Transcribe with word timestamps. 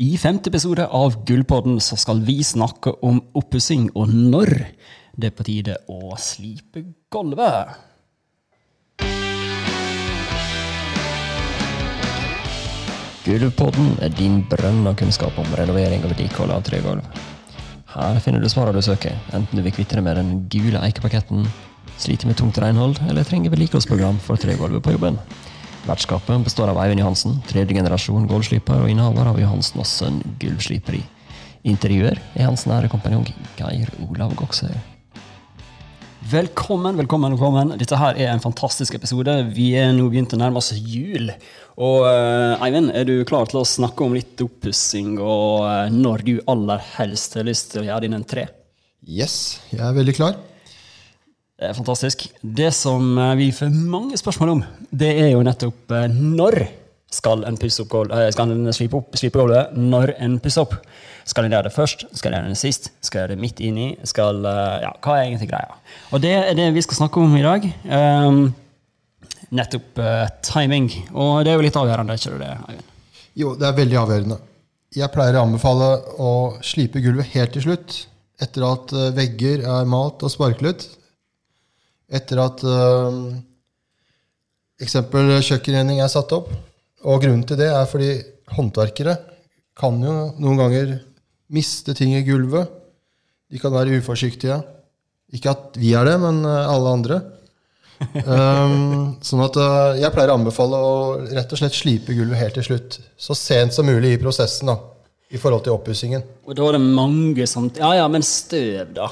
I 0.00 0.16
femte 0.16 0.48
episode 0.48 0.86
av 0.86 1.24
Gullpodden 1.28 1.74
så 1.84 1.96
skal 2.00 2.22
vi 2.24 2.38
snakke 2.40 2.94
om 3.04 3.18
oppussing 3.36 3.90
og 3.92 4.08
når 4.08 4.48
det 5.12 5.28
er 5.28 5.34
på 5.36 5.44
tide 5.44 5.74
å 5.92 6.14
slipe 6.16 6.80
gulvet. 7.12 7.74
Gullpodden 13.26 13.92
er 14.00 14.16
din 14.16 14.40
brønn 14.48 14.88
av 14.88 14.96
kunnskap 15.02 15.36
om 15.36 15.52
renovering 15.60 16.00
og 16.06 16.14
vedlikehold 16.14 16.56
av 16.56 16.64
tregulv. 16.64 17.20
Her 17.92 18.24
finner 18.24 18.40
du 18.40 18.48
svarene 18.48 18.80
du 18.80 18.88
søker, 18.88 19.20
enten 19.36 19.60
du 19.60 19.66
vil 19.68 19.76
kvitte 19.76 20.00
deg 20.00 20.08
med 20.08 20.16
den 20.16 20.32
gule 20.48 20.80
eikepaketten, 20.80 21.44
sliter 22.00 22.32
med 22.32 22.40
tungt 22.40 22.56
renhold 22.64 23.04
eller 23.10 23.28
trenger 23.28 23.52
vedlikeholdsprogram 23.52 24.16
for 24.24 24.40
tregulvet 24.40 24.80
på 24.80 24.96
jobben. 24.96 25.20
Vertskapet 25.86 26.44
består 26.44 26.68
av 26.68 26.78
Eivind 26.82 27.00
Johansen, 27.00 27.38
tredje 27.48 27.72
generasjon 27.78 28.26
gulvsliper 28.28 28.82
og 28.82 28.90
innehaver 28.92 29.30
av 29.30 29.38
Johansen 29.40 29.80
og 29.80 29.88
Sønn 29.88 30.18
gulvsliperi. 30.42 31.00
Intervjuer 31.70 32.20
er 32.36 32.48
hans 32.48 32.66
nære 32.68 32.90
kompanjong 32.92 33.24
Geir 33.56 33.88
Olav 34.04 34.34
Goksøy. 34.36 34.74
Velkommen, 36.30 36.98
velkommen, 37.00 37.32
velkommen. 37.32 37.72
Dette 37.80 37.96
her 37.96 38.18
er 38.20 38.28
en 38.28 38.44
fantastisk 38.44 38.98
episode. 38.98 39.32
Vi 39.56 39.70
er 39.80 39.88
nå 39.96 40.10
begynt 40.12 40.36
å 40.36 40.40
nærme 40.42 40.60
oss 40.60 40.68
jul. 40.76 41.32
Og 41.80 42.04
uh, 42.04 42.60
Eivind, 42.60 42.92
er 42.92 43.08
du 43.08 43.24
klar 43.24 43.48
til 43.48 43.62
å 43.62 43.66
snakke 43.66 44.04
om 44.04 44.18
litt 44.18 44.44
oppussing, 44.44 45.16
og 45.16 45.64
uh, 45.64 45.88
når 45.88 46.26
du 46.28 46.34
aller 46.44 46.84
helst 46.98 47.40
har 47.40 47.48
lyst 47.48 47.72
til 47.72 47.82
å 47.82 47.88
gjøre 47.88 48.04
din 48.04 48.20
entré? 48.20 48.50
Yes, 49.00 49.62
jeg 49.72 49.80
er 49.80 49.96
veldig 49.96 50.18
klar. 50.20 50.36
Det 51.60 51.68
er 51.68 51.76
fantastisk. 51.76 52.22
Det 52.40 52.70
som 52.72 53.18
uh, 53.20 53.34
vi 53.36 53.50
får 53.52 53.68
mange 53.68 54.16
spørsmål 54.16 54.52
om, 54.54 54.60
det 54.88 55.10
er 55.12 55.34
jo 55.34 55.42
nettopp 55.44 55.92
når 56.08 56.62
skal 57.10 57.42
en 57.44 57.58
pusse 57.58 57.82
opp 57.82 57.92
skal 58.30 58.52
en 58.54 58.70
slipe 58.72 58.94
opp 58.96 59.16
slipe 59.18 59.38
gulvet 59.38 59.74
når 59.76 60.14
en 60.22 60.38
pusser 60.40 60.62
opp. 60.62 60.76
Skal 61.26 61.44
en 61.44 61.52
gjøre 61.52 61.66
det 61.66 61.74
først? 61.74 62.04
Skal 62.16 62.32
en 62.32 62.38
gjøre 62.38 62.52
det 62.54 62.60
sist? 62.60 62.92
Skal 63.02 63.18
en 63.18 63.24
gjøre 63.24 63.34
det 63.34 63.42
midt 63.42 63.60
inni? 63.66 63.88
Skal, 64.08 64.38
ja, 64.46 64.92
hva 65.02 65.16
er 65.18 65.26
egentlig 65.26 65.50
greia? 65.50 65.74
Og 66.14 66.22
det 66.22 66.30
er 66.38 66.54
det 66.56 66.68
vi 66.74 66.84
skal 66.86 67.00
snakke 67.02 67.20
om 67.20 67.34
i 67.36 67.42
dag. 67.44 67.66
Um, 67.90 68.38
nettopp 69.58 69.98
uh, 70.00 70.30
timing. 70.46 70.86
Og 71.10 71.42
det 71.44 71.52
er 71.52 71.58
jo 71.58 71.66
litt 71.66 71.80
avgjørende, 71.82 72.16
ikke 72.16 72.38
det, 72.40 72.52
Eivind? 72.70 72.94
Jo, 73.42 73.52
det 73.58 73.68
er 73.68 73.76
veldig 73.82 74.00
avgjørende. 74.04 74.38
Jeg 74.96 75.14
pleier 75.14 75.38
å 75.38 75.44
anbefale 75.48 75.90
å 76.22 76.32
slipe 76.66 77.02
gulvet 77.02 77.34
helt 77.34 77.54
til 77.58 77.66
slutt. 77.66 77.98
Etter 78.40 78.64
at 78.70 78.94
vegger 79.18 79.66
er 79.66 79.90
malt 79.90 80.22
og 80.24 80.32
sparklet. 80.32 80.86
Etter 82.10 82.42
at 82.42 82.64
uh, 82.66 83.20
eksempel 84.82 85.36
kjøkkenrening 85.38 86.02
er 86.02 86.10
satt 86.10 86.32
opp. 86.34 86.50
Og 87.06 87.22
grunnen 87.22 87.46
til 87.48 87.60
det 87.60 87.70
er 87.72 87.88
fordi 87.88 88.12
håndverkere 88.56 89.16
kan 89.78 89.96
jo 90.02 90.14
noen 90.42 90.58
ganger 90.60 90.96
miste 91.54 91.94
ting 91.96 92.12
i 92.18 92.24
gulvet. 92.26 92.68
De 93.50 93.58
kan 93.62 93.72
være 93.74 94.00
uforsiktige. 94.02 94.58
Ikke 95.34 95.54
at 95.54 95.78
vi 95.78 95.94
er 95.96 96.06
det, 96.10 96.16
men 96.22 96.42
alle 96.44 96.96
andre. 96.98 97.20
um, 98.24 99.16
sånn 99.20 99.42
at 99.44 99.56
uh, 99.60 99.98
Jeg 100.00 100.12
pleier 100.14 100.32
å 100.32 100.38
anbefale 100.38 100.78
å 100.80 100.92
rett 101.20 101.50
og 101.52 101.60
slett 101.60 101.76
slipe 101.76 102.14
gulvet 102.16 102.40
helt 102.40 102.56
til 102.56 102.66
slutt. 102.70 103.00
Så 103.20 103.36
sent 103.36 103.76
som 103.76 103.88
mulig 103.88 104.14
i 104.14 104.20
prosessen 104.20 104.72
da, 104.72 104.78
i 105.30 105.40
forhold 105.40 105.66
til 105.66 105.76
oppussingen. 105.76 106.24
Og 106.48 106.56
da 106.56 106.68
er 106.68 106.78
det 106.78 106.84
mange 106.84 107.48
som 107.50 107.68
Ja 107.76 107.92
ja, 108.00 108.06
men 108.12 108.24
støv, 108.26 108.94
da? 108.96 109.10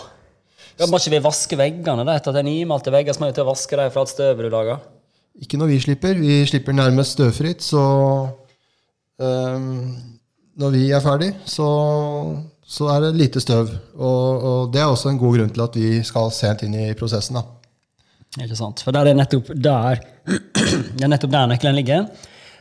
Ja, 0.79 0.87
Må 0.87 1.01
ikke 1.01 1.17
vi 1.17 1.25
vaske 1.25 1.59
veggene? 1.59 2.05
da, 2.07 2.15
Etter 2.15 2.31
at 2.31 2.39
det 2.39 2.45
er 2.45 2.47
nymalte 2.47 2.93
vegger, 2.95 3.15
så 3.15 3.23
må 3.23 3.31
vi 3.31 3.35
til 3.35 3.47
å 3.47 3.51
vaske 3.51 3.79
dem 3.81 3.91
fra 3.91 4.05
alt 4.05 4.13
støvet 4.13 4.47
du 4.47 4.53
lager? 4.53 4.85
Ikke 5.43 5.59
når 5.59 5.73
vi 5.73 5.81
slipper. 5.83 6.19
Vi 6.19 6.37
slipper 6.51 6.75
nærmest 6.75 7.17
støvfritt, 7.17 7.63
så 7.63 7.83
um, 9.19 9.67
når 10.59 10.73
vi 10.75 10.85
er 10.95 11.03
ferdig, 11.03 11.33
så, 11.47 11.67
så, 12.67 12.89
er 12.95 13.07
det 13.07 13.13
lite 13.19 13.43
støv. 13.43 13.71
Og, 13.97 14.47
og, 14.51 14.73
det 14.75 14.83
er 14.83 14.91
også 14.91 15.13
en 15.13 15.21
god 15.21 15.39
grunn 15.39 15.53
til 15.55 15.67
at 15.67 15.79
vi 15.79 15.93
skal 16.07 16.31
sent 16.35 16.63
inn 16.67 16.75
i 16.79 16.89
prosessen. 16.99 17.39
da. 17.39 17.45
Ikke 18.45 18.59
sant. 18.59 18.83
For 18.87 18.95
der 18.95 19.11
er 19.11 19.19
nettopp 19.19 19.51
der, 19.55 20.03
det 20.97 21.07
er 21.07 21.11
nettopp 21.11 21.35
der 21.35 21.53
nøkkelen 21.55 21.79
ligger. 21.79 22.11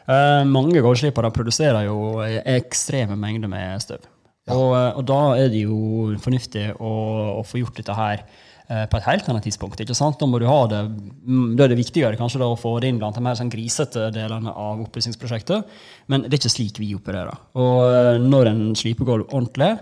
Uh, 0.08 0.42
mange 0.48 0.82
gårdsslipere 0.82 1.34
produserer 1.36 1.86
jo 1.90 2.22
ekstreme 2.26 3.18
mengder 3.20 3.52
med 3.52 3.82
støv. 3.84 4.06
Og, 4.54 4.74
og, 4.74 5.02
da 5.08 5.22
er 5.36 5.50
det 5.52 5.66
jo 5.66 6.14
fornuftig 6.24 6.70
å, 6.80 6.92
å 7.40 7.44
få 7.48 7.60
gjort 7.62 7.80
dette 7.82 7.96
her 7.98 8.24
uh, 8.24 8.86
på 8.88 9.00
et 9.00 9.08
helt 9.10 9.28
annet 9.28 9.48
tidspunkt. 9.48 9.82
ikke 9.84 9.98
sant? 9.98 10.20
Da 10.22 10.30
må 10.30 10.40
du 10.40 10.48
ha 10.48 10.62
det, 10.72 10.82
da 10.88 11.66
er 11.66 11.74
det 11.74 11.80
viktigere 11.82 12.20
kanskje 12.20 12.42
da, 12.44 12.50
å 12.54 12.60
få 12.60 12.78
det 12.84 12.92
inn 12.92 13.02
blant 13.02 13.18
de 13.18 13.24
mer 13.26 13.38
sånn 13.40 13.52
grisete 13.52 14.08
delene 14.16 14.54
av 14.54 14.84
oppussingsprosjektet. 14.86 15.78
Men 16.08 16.26
det 16.26 16.38
er 16.38 16.42
ikke 16.42 16.56
slik 16.56 16.82
vi 16.84 16.94
opererer. 16.96 17.44
Og 17.60 17.84
uh, 17.84 18.16
når 18.24 18.54
en 18.54 18.66
sliper 18.80 19.10
gulv 19.10 19.28
ordentlig, 19.28 19.74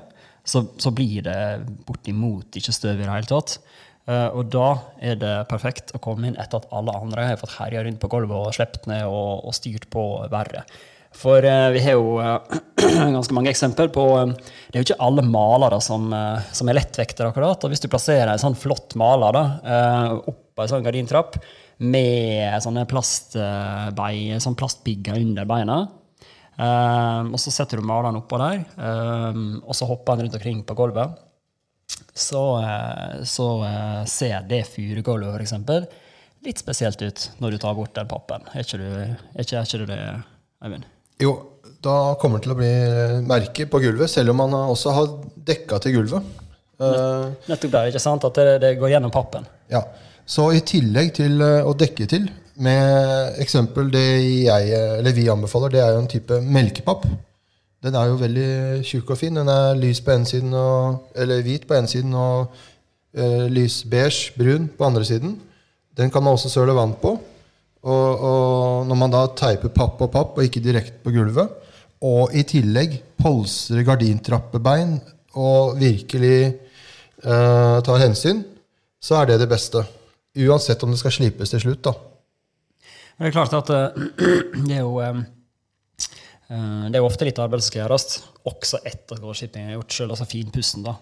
så, 0.46 0.64
så, 0.82 0.94
blir 0.94 1.26
det 1.26 1.40
bortimot 1.88 2.58
ikke 2.58 2.74
støv 2.74 3.00
i 3.00 3.06
det 3.06 3.10
hele 3.10 3.30
tatt. 3.30 3.58
Og 4.06 4.52
da 4.54 4.68
er 5.02 5.16
det 5.18 5.32
perfekt 5.50 5.90
å 5.98 6.00
komme 6.04 6.28
inn 6.30 6.36
etter 6.38 6.60
at 6.62 6.68
alle 6.78 6.94
andre 6.94 7.24
har 7.32 7.40
fått 7.42 7.56
herja 7.56 7.82
rundt 7.82 7.98
på 7.98 8.10
gulvet 8.14 8.38
og 8.38 8.54
sluppet 8.54 8.86
ned 8.86 9.08
og, 9.10 9.40
og, 9.42 9.56
styrt 9.58 9.88
på 9.90 10.04
verre. 10.30 10.62
For 11.16 11.46
uh, 11.46 11.70
vi 11.74 11.82
har 11.86 11.96
jo 11.96 12.18
uh, 12.20 12.40
ganske 13.16 13.36
mange 13.36 13.52
eksempler 13.52 13.92
på 13.94 14.06
Det 14.28 14.76
er 14.76 14.82
jo 14.82 14.88
ikke 14.90 15.02
alle 15.04 15.24
malere 15.26 15.80
som, 15.84 16.10
som 16.54 16.70
er 16.70 16.78
lettvektere, 16.78 17.32
akkurat. 17.32 17.62
Og 17.64 17.72
hvis 17.72 17.84
du 17.84 17.90
plasserer 17.92 18.34
en 18.34 18.42
sånn 18.42 18.58
flott 18.60 18.98
maler 19.00 19.36
da, 19.36 19.44
oppå 20.28 20.64
en 20.64 20.72
sånn 20.72 20.86
gardintrapp 20.86 21.38
med 21.84 22.56
sånne 22.64 22.86
plastbein, 22.88 24.42
sånn 24.44 24.58
plastpigger 24.60 25.18
under 25.20 25.48
beina, 25.50 25.78
og 26.60 27.40
så 27.42 27.52
setter 27.52 27.82
du 27.82 27.88
maleren 27.88 28.20
oppå 28.20 28.40
der, 28.40 28.62
og 29.66 29.74
så 29.76 29.88
hopper 29.90 30.16
han 30.16 30.26
rundt 30.26 30.38
omkring 30.38 30.62
på 30.68 30.78
gulvet 30.78 31.18
så, 32.16 32.44
så 33.28 33.48
ser 34.08 34.46
det 34.48 34.64
furugulvet 34.72 35.36
f.eks. 35.36 35.56
litt 36.48 36.62
spesielt 36.62 37.02
ut 37.02 37.30
når 37.44 37.56
du 37.56 37.64
tar 37.66 37.76
bort 37.78 37.96
den 37.98 38.12
pappen. 38.12 38.48
Er 38.54 38.64
ikke 38.64 38.80
du, 38.82 38.90
er 38.96 39.44
ikke, 39.44 39.58
er 39.60 39.68
ikke 39.68 39.82
du 39.84 39.88
det, 39.90 40.02
Eivind? 40.64 40.95
Jo, 41.22 41.36
da 41.86 42.16
kommer 42.22 42.40
det 42.40 42.48
til 42.48 42.56
å 42.56 42.60
bli 42.60 42.72
merke 43.30 43.68
på 43.70 43.82
gulvet, 43.84 44.12
selv 44.12 44.34
om 44.34 44.42
man 44.44 44.56
også 44.58 44.96
har 44.96 45.12
dekka 45.48 45.80
til 45.84 46.00
gulvet. 46.00 46.34
Nettopp 46.80 47.72
det, 47.72 47.84
ikke 47.92 48.02
sant? 48.04 48.26
At 48.28 48.40
det, 48.40 48.58
det 48.64 48.74
går 48.82 48.96
gjennom 48.96 49.14
pappen. 49.14 49.46
Ja. 49.72 49.86
Så 50.26 50.50
i 50.58 50.64
tillegg 50.66 51.14
til 51.16 51.40
å 51.42 51.76
dekke 51.78 52.08
til, 52.10 52.26
med 52.56 53.38
eksempel 53.44 53.92
det 53.92 54.08
jeg, 54.48 54.82
eller 55.00 55.16
vi 55.16 55.28
anbefaler, 55.32 55.74
det 55.74 55.82
er 55.84 55.94
jo 55.94 56.02
en 56.02 56.12
type 56.12 56.40
melkepapp. 56.42 57.06
Den 57.86 57.96
er 58.00 58.10
jo 58.10 58.18
veldig 58.18 58.50
tjukk 58.88 59.12
og 59.14 59.20
fin. 59.20 59.36
Den 59.38 59.50
er 59.52 59.76
lys 59.78 60.00
på 60.02 60.16
ene 60.16 60.26
siden 60.26 60.56
og, 60.58 61.12
eller 61.14 61.44
hvit 61.46 61.68
på 61.70 61.76
ene 61.78 61.92
siden 61.92 62.16
og 62.18 62.56
eh, 63.14 63.46
lys 63.52 63.84
beige, 63.92 64.34
brun 64.40 64.66
på 64.74 64.88
andre 64.88 65.06
siden. 65.06 65.36
Den 65.96 66.10
kan 66.12 66.24
man 66.26 66.34
også 66.34 66.50
søle 66.50 66.74
vann 66.76 66.96
på. 67.02 67.14
Og, 67.86 68.24
og, 68.26 68.88
når 68.90 68.98
man 68.98 69.14
da 69.14 69.26
teiper 69.38 69.74
papp 69.74 70.02
og 70.02 70.12
papp, 70.14 70.38
og 70.38 70.48
ikke 70.48 70.64
direkte 70.64 71.04
på 71.04 71.14
gulvet, 71.14 71.52
og 72.06 72.34
i 72.38 72.42
tillegg 72.48 72.98
polstrer 73.22 73.86
gardintrappebein 73.86 74.98
og 75.42 75.78
virkelig 75.80 76.40
eh, 76.50 77.78
tar 77.86 78.02
hensyn, 78.02 78.42
så 79.02 79.22
er 79.22 79.32
det 79.32 79.40
det 79.44 79.50
beste. 79.52 79.84
Uansett 80.36 80.82
om 80.84 80.92
det 80.92 81.00
skal 81.00 81.14
slipes 81.14 81.54
til 81.54 81.62
slutt, 81.62 81.86
da. 81.86 81.94
Men 83.16 83.30
Det 83.30 83.32
er 83.32 83.38
klart 83.38 83.56
at 83.56 83.70
uh, 83.72 84.06
det 84.68 84.76
er 84.76 84.84
jo 84.84 85.00
um 85.00 85.26
det 86.46 86.94
er 86.94 87.02
jo 87.02 87.08
ofte 87.08 87.26
litt 87.26 87.40
arbeid 87.42 87.64
som 87.64 87.72
skal 87.72 87.80
gjøres, 87.82 88.20
også 88.46 88.78
etter 88.86 89.18
at 89.18 89.22
gårdsskipping 89.24 89.66
er 89.66 89.78
gjort, 89.80 89.94
selv 89.96 90.14
altså 90.14 90.28
finpussen. 90.30 90.84
da. 90.86 90.94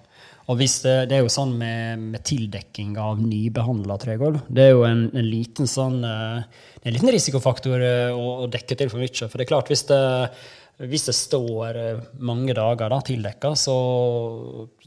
Og 0.52 0.60
hvis 0.60 0.80
det, 0.84 0.96
det, 1.12 1.18
er 1.18 1.24
jo 1.24 1.32
sånn 1.32 1.54
med, 1.60 2.02
med 2.16 2.24
tildekking 2.28 2.98
av 3.00 3.22
nybehandla 3.24 3.96
tregulv 4.02 4.42
Det 4.52 4.66
er 4.66 4.74
jo 4.74 4.84
en, 4.88 5.06
en, 5.14 5.28
liten 5.28 5.70
sånn, 5.70 6.02
en 6.04 6.92
liten 6.92 7.14
risikofaktor 7.16 7.86
å, 8.12 8.26
å 8.44 8.50
dekke 8.52 8.76
til 8.80 8.92
for 8.92 9.04
mye. 9.04 9.30
For 9.30 9.40
det 9.40 9.46
er 9.46 9.52
klart, 9.54 9.72
hvis 9.72 9.86
det, 9.88 10.02
hvis 10.82 11.06
det 11.08 11.14
står 11.16 11.78
mange 12.26 12.56
dager 12.58 12.92
da, 12.92 12.98
tildekka, 13.06 13.54
så 13.60 13.76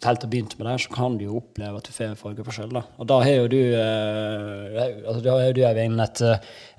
helt 0.04 0.20
til 0.22 0.32
begynt 0.32 0.56
med 0.58 0.68
det, 0.68 0.74
så 0.84 0.92
kan 0.92 1.16
du 1.16 1.24
jo 1.28 1.38
oppleve 1.40 1.80
at 1.80 1.88
du 1.88 1.94
får 1.94 2.18
fargeforskjell. 2.20 2.74
Da. 2.76 2.82
Og 3.00 3.08
da 3.08 3.20
har 3.22 3.38
jo 3.38 3.46
du 3.52 3.60
altså, 3.78 5.20
da 5.24 5.38
har 5.40 5.56
du 5.56 5.62
Eivind, 5.64 6.02
et, 6.04 6.24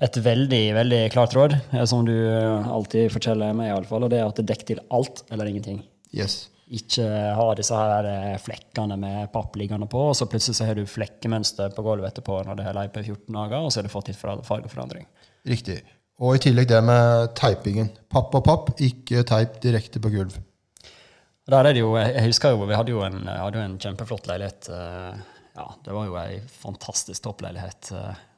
et 0.06 0.20
veldig 0.28 0.62
veldig 0.78 1.00
klart 1.16 1.34
råd, 1.38 1.56
som 1.88 2.06
du 2.06 2.14
alltid 2.14 3.10
forteller 3.16 3.56
meg, 3.58 3.72
i 3.72 3.74
alle 3.80 3.90
fall, 3.90 4.06
og 4.06 4.14
det 4.14 4.22
er 4.22 4.28
at 4.28 4.38
det 4.38 4.46
dekker 4.52 4.70
til 4.74 4.84
alt 4.94 5.24
eller 5.32 5.50
ingenting. 5.50 5.82
Yes. 6.14 6.44
Ikke 6.68 7.04
har 7.38 7.54
disse 7.56 7.76
her 7.76 8.36
flekkene 8.44 8.98
med 9.00 9.30
papp 9.32 9.54
liggende 9.56 9.88
på, 9.88 10.02
og 10.10 10.16
så 10.16 10.26
plutselig 10.28 10.58
så 10.58 10.66
har 10.68 10.76
du 10.76 10.84
flekkemønster 10.88 11.72
på 11.72 11.84
gulvet 11.86 12.10
etterpå 12.10 12.42
når 12.44 12.58
det 12.58 12.66
har 12.66 12.76
leid 12.76 12.92
på 12.92 13.04
14 13.06 13.24
dager, 13.38 13.62
og 13.62 13.72
så 13.72 13.80
har 13.80 13.88
du 13.88 13.92
fått 13.94 14.10
litt 14.10 14.20
fargeforandring. 14.20 15.08
Riktig. 15.48 15.78
Og 16.18 16.36
i 16.36 16.42
tillegg 16.42 16.68
det 16.68 16.82
med 16.84 17.32
teipingen. 17.38 17.88
Papp 18.10 18.34
og 18.34 18.44
papp, 18.44 18.70
ikke 18.82 19.24
teip 19.28 19.60
direkte 19.62 20.02
på 20.02 20.12
gulv. 20.12 20.36
Der 21.48 21.64
er 21.64 21.72
det 21.72 21.80
jo, 21.80 21.94
Jeg 21.96 22.26
husker 22.26 22.52
jo, 22.52 22.66
vi 22.68 22.76
hadde 22.76 22.92
jo 22.92 23.04
en, 23.06 23.22
hadde 23.24 23.62
en 23.64 23.78
kjempeflott 23.80 24.26
leilighet. 24.28 24.68
Ja, 24.68 25.68
Det 25.84 25.94
var 25.94 26.06
jo 26.06 26.18
ei 26.20 26.40
fantastisk 26.60 27.24
toppleilighet 27.24 27.92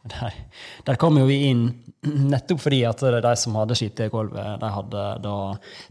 Der, 0.08 0.32
der 0.86 0.96
kom 0.96 1.18
jo 1.20 1.26
vi 1.28 1.42
inn 1.50 1.66
nettopp 2.00 2.62
fordi 2.62 2.78
at 2.88 3.02
de 3.20 3.32
som 3.36 3.58
hadde 3.60 3.76
skitt 3.76 3.98
det 4.00 4.08
gulvet, 4.12 4.54
de 4.62 4.70
hadde 4.72 5.02
da 5.20 5.36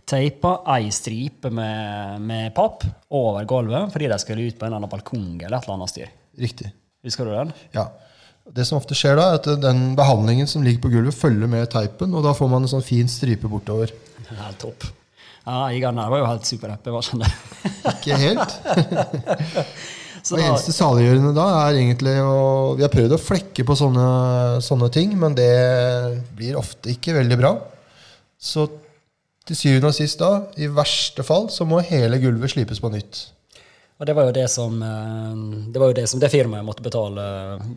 teipa 0.10 0.56
ei 0.74 0.90
stripe 0.94 1.52
med, 1.54 2.18
med 2.26 2.50
papp 2.58 2.88
over 3.14 3.46
gulvet 3.50 3.94
fordi 3.94 4.10
de 4.10 4.18
skulle 4.22 4.48
ut 4.48 4.58
på 4.58 4.66
en 4.66 4.72
eller 4.72 4.82
annen 4.82 4.92
balkong 4.92 5.36
eller 5.38 5.60
et 5.60 5.68
eller 5.68 5.78
annet 5.78 5.94
styr. 5.94 6.14
Riktig. 6.42 6.72
Husker 7.06 7.30
du 7.30 7.36
den? 7.36 7.54
Ja. 7.76 7.90
Det 8.50 8.66
som 8.66 8.80
ofte 8.80 8.98
skjer 8.98 9.20
da, 9.20 9.28
er 9.30 9.38
at 9.38 9.62
den 9.62 9.92
behandlingen 9.98 10.50
som 10.50 10.64
ligger 10.66 10.88
på 10.88 10.94
gulvet, 10.96 11.14
følger 11.14 11.50
med 11.52 11.70
teipen, 11.70 12.16
og 12.18 12.26
da 12.26 12.34
får 12.34 12.50
man 12.50 12.66
en 12.66 12.72
sånn 12.72 12.86
fin 12.86 13.10
stripe 13.12 13.52
bortover. 13.52 13.94
Helt 14.30 14.58
topp. 14.62 14.88
Ja, 15.46 15.68
jeg 15.70 15.86
var 15.86 16.18
jo 16.18 16.26
helt 16.28 16.50
superhappy. 16.50 16.92
Var 16.94 17.06
sånn 17.06 17.24
det. 17.24 17.30
Ikke 17.94 18.18
helt. 18.22 18.58
Så 20.30 20.38
Det 20.38 20.46
eneste 20.46 20.74
saliggjørende 20.76 21.32
da 21.34 21.46
er 21.64 21.80
egentlig 21.80 22.14
å 22.22 22.76
Vi 22.78 22.84
har 22.86 22.92
prøvd 22.94 23.16
å 23.16 23.22
flekke 23.22 23.64
på 23.66 23.78
sånne, 23.78 24.10
sånne 24.62 24.92
ting, 24.94 25.16
men 25.18 25.34
det 25.38 25.50
blir 26.38 26.60
ofte 26.60 26.92
ikke 26.94 27.16
veldig 27.18 27.38
bra. 27.40 27.56
Så 28.38 28.68
til 29.50 29.58
syvende 29.58 29.90
og 29.90 29.98
sist 29.98 30.22
da, 30.22 30.30
i 30.62 30.70
verste 30.70 31.26
fall, 31.26 31.50
så 31.50 31.66
må 31.66 31.82
hele 31.82 32.20
gulvet 32.22 32.54
slipes 32.54 32.82
på 32.84 32.92
nytt. 32.94 33.24
og 33.98 34.06
det 34.06 34.14
var 34.16 34.30
jo 34.30 34.36
det 34.38 34.46
som 34.54 34.78
eh, 34.86 35.40
det 35.74 35.82
var 35.82 35.90
jo 35.90 35.98
det 35.98 36.06
som 36.12 36.22
det 36.22 36.30
firmaet 36.30 36.68
måtte 36.68 36.86
betale, 36.86 37.26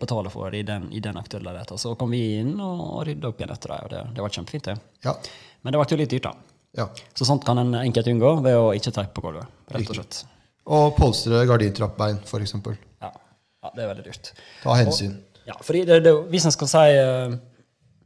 betale 0.02 0.30
for 0.30 0.54
i 0.54 0.60
den, 0.62 0.90
i 0.92 1.00
den 1.00 1.16
aktuelle 1.16 1.48
leiligheten. 1.48 1.80
Så 1.80 1.94
kom 1.96 2.12
vi 2.12 2.20
inn 2.42 2.52
og 2.60 3.06
rydda 3.08 3.32
opp 3.32 3.40
igjen 3.40 3.56
etter 3.56 3.72
det, 3.72 3.80
og 3.86 3.94
det, 3.94 4.04
det 4.18 4.26
var 4.26 4.36
kjempefint, 4.36 4.68
det. 4.68 4.76
Ja. 5.08 5.16
Men 5.62 5.72
det 5.72 5.80
ble 5.80 5.96
jo 5.96 6.00
litt 6.02 6.12
dyrt, 6.12 6.28
da. 6.28 6.60
ja. 6.82 6.90
Så 7.16 7.24
sånt 7.24 7.48
kan 7.48 7.64
en 7.64 7.80
enkelt 7.80 8.12
unngå 8.12 8.36
ved 8.44 8.60
å 8.60 8.70
ikke 8.76 8.92
teipe 8.92 9.16
på 9.16 9.24
gulvet. 9.30 9.48
rett 9.72 9.88
og 9.88 10.02
slett. 10.02 10.22
Og 10.66 10.92
polstre 10.96 11.42
gardintrappbein, 11.48 12.20
f.eks. 12.22 12.54
Ja. 13.02 13.10
ja, 13.10 13.72
det 13.74 13.84
er 13.84 13.88
veldig 13.90 14.04
dyrt. 14.06 14.34
Ta 14.62 14.76
hensyn. 14.78 15.16
Ja, 15.48 15.56
fordi 15.58 15.82
det, 15.88 16.02
det, 16.04 16.12
Hvis 16.30 16.46
en 16.46 16.54
skal 16.54 16.68
si 16.70 16.82
uh, 17.02 17.32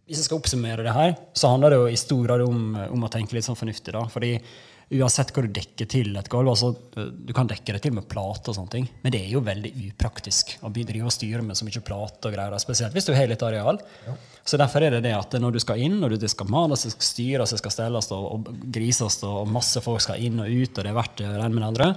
Hvis 0.08 0.23
en 0.23 0.25
skal 0.25 0.38
oppsummere 0.38 0.87
det 0.87 0.94
her, 0.97 1.12
så 1.37 1.50
handler 1.53 1.75
det 1.75 1.81
jo 1.82 1.91
i 1.93 1.99
stor 2.00 2.23
grad 2.25 2.47
om, 2.47 2.62
om 2.88 3.05
å 3.05 3.12
tenke 3.12 3.37
litt 3.37 3.44
sånn 3.44 3.58
fornuftig. 3.58 3.93
da, 3.93 4.06
fordi 4.12 4.38
Uansett 4.87 5.32
hva 5.35 5.43
du 5.43 5.49
dekker 5.50 5.88
til 5.91 6.12
et 6.14 6.29
gulv 6.31 6.53
altså, 6.53 6.69
eh, 6.94 7.08
Du 7.26 7.32
kan 7.35 7.49
dekke 7.50 7.75
det 7.75 7.81
til 7.82 7.94
med 7.97 8.06
plate, 8.06 8.53
og 8.53 8.55
sånne 8.55 8.70
ting, 8.70 8.85
men 9.02 9.11
det 9.11 9.19
er 9.25 9.32
jo 9.32 9.43
veldig 9.43 9.73
upraktisk 9.88 10.52
å 10.62 10.70
drive 10.70 11.09
og 11.09 11.14
styre 11.14 11.43
med 11.43 11.59
så 11.59 11.67
mye 11.67 11.82
plate. 11.82 12.29
og 12.29 12.37
greier, 12.37 12.55
Spesielt 12.62 12.94
hvis 12.94 13.09
du 13.09 13.12
har 13.17 13.26
litt 13.26 13.43
areal. 13.43 13.81
Så 14.47 14.56
Derfor 14.56 14.87
er 14.87 14.94
det 14.94 15.02
det 15.02 15.17
at 15.17 15.32
når 15.43 15.56
du 15.56 15.59
skal 15.59 15.82
inn, 15.82 15.99
når 15.99 16.20
det 16.20 16.31
skal 16.31 16.47
males, 16.47 16.85
det 16.87 16.93
skal 16.94 17.09
styres, 17.09 17.50
det 17.50 17.59
skal 17.59 17.75
stelles 17.75 18.12
og, 18.14 18.29
og 18.31 18.62
grises, 18.70 19.19
og 19.26 19.50
masse 19.50 19.82
folk 19.82 20.00
skal 20.00 20.23
inn 20.23 20.38
og 20.38 20.47
ut, 20.47 20.70
og 20.79 20.85
det 20.85 20.93
er 20.93 21.00
verdt 21.00 21.19
det 21.19 21.26
ene 21.35 21.50
med 21.50 21.64
det 21.64 21.70
andre 21.73 21.91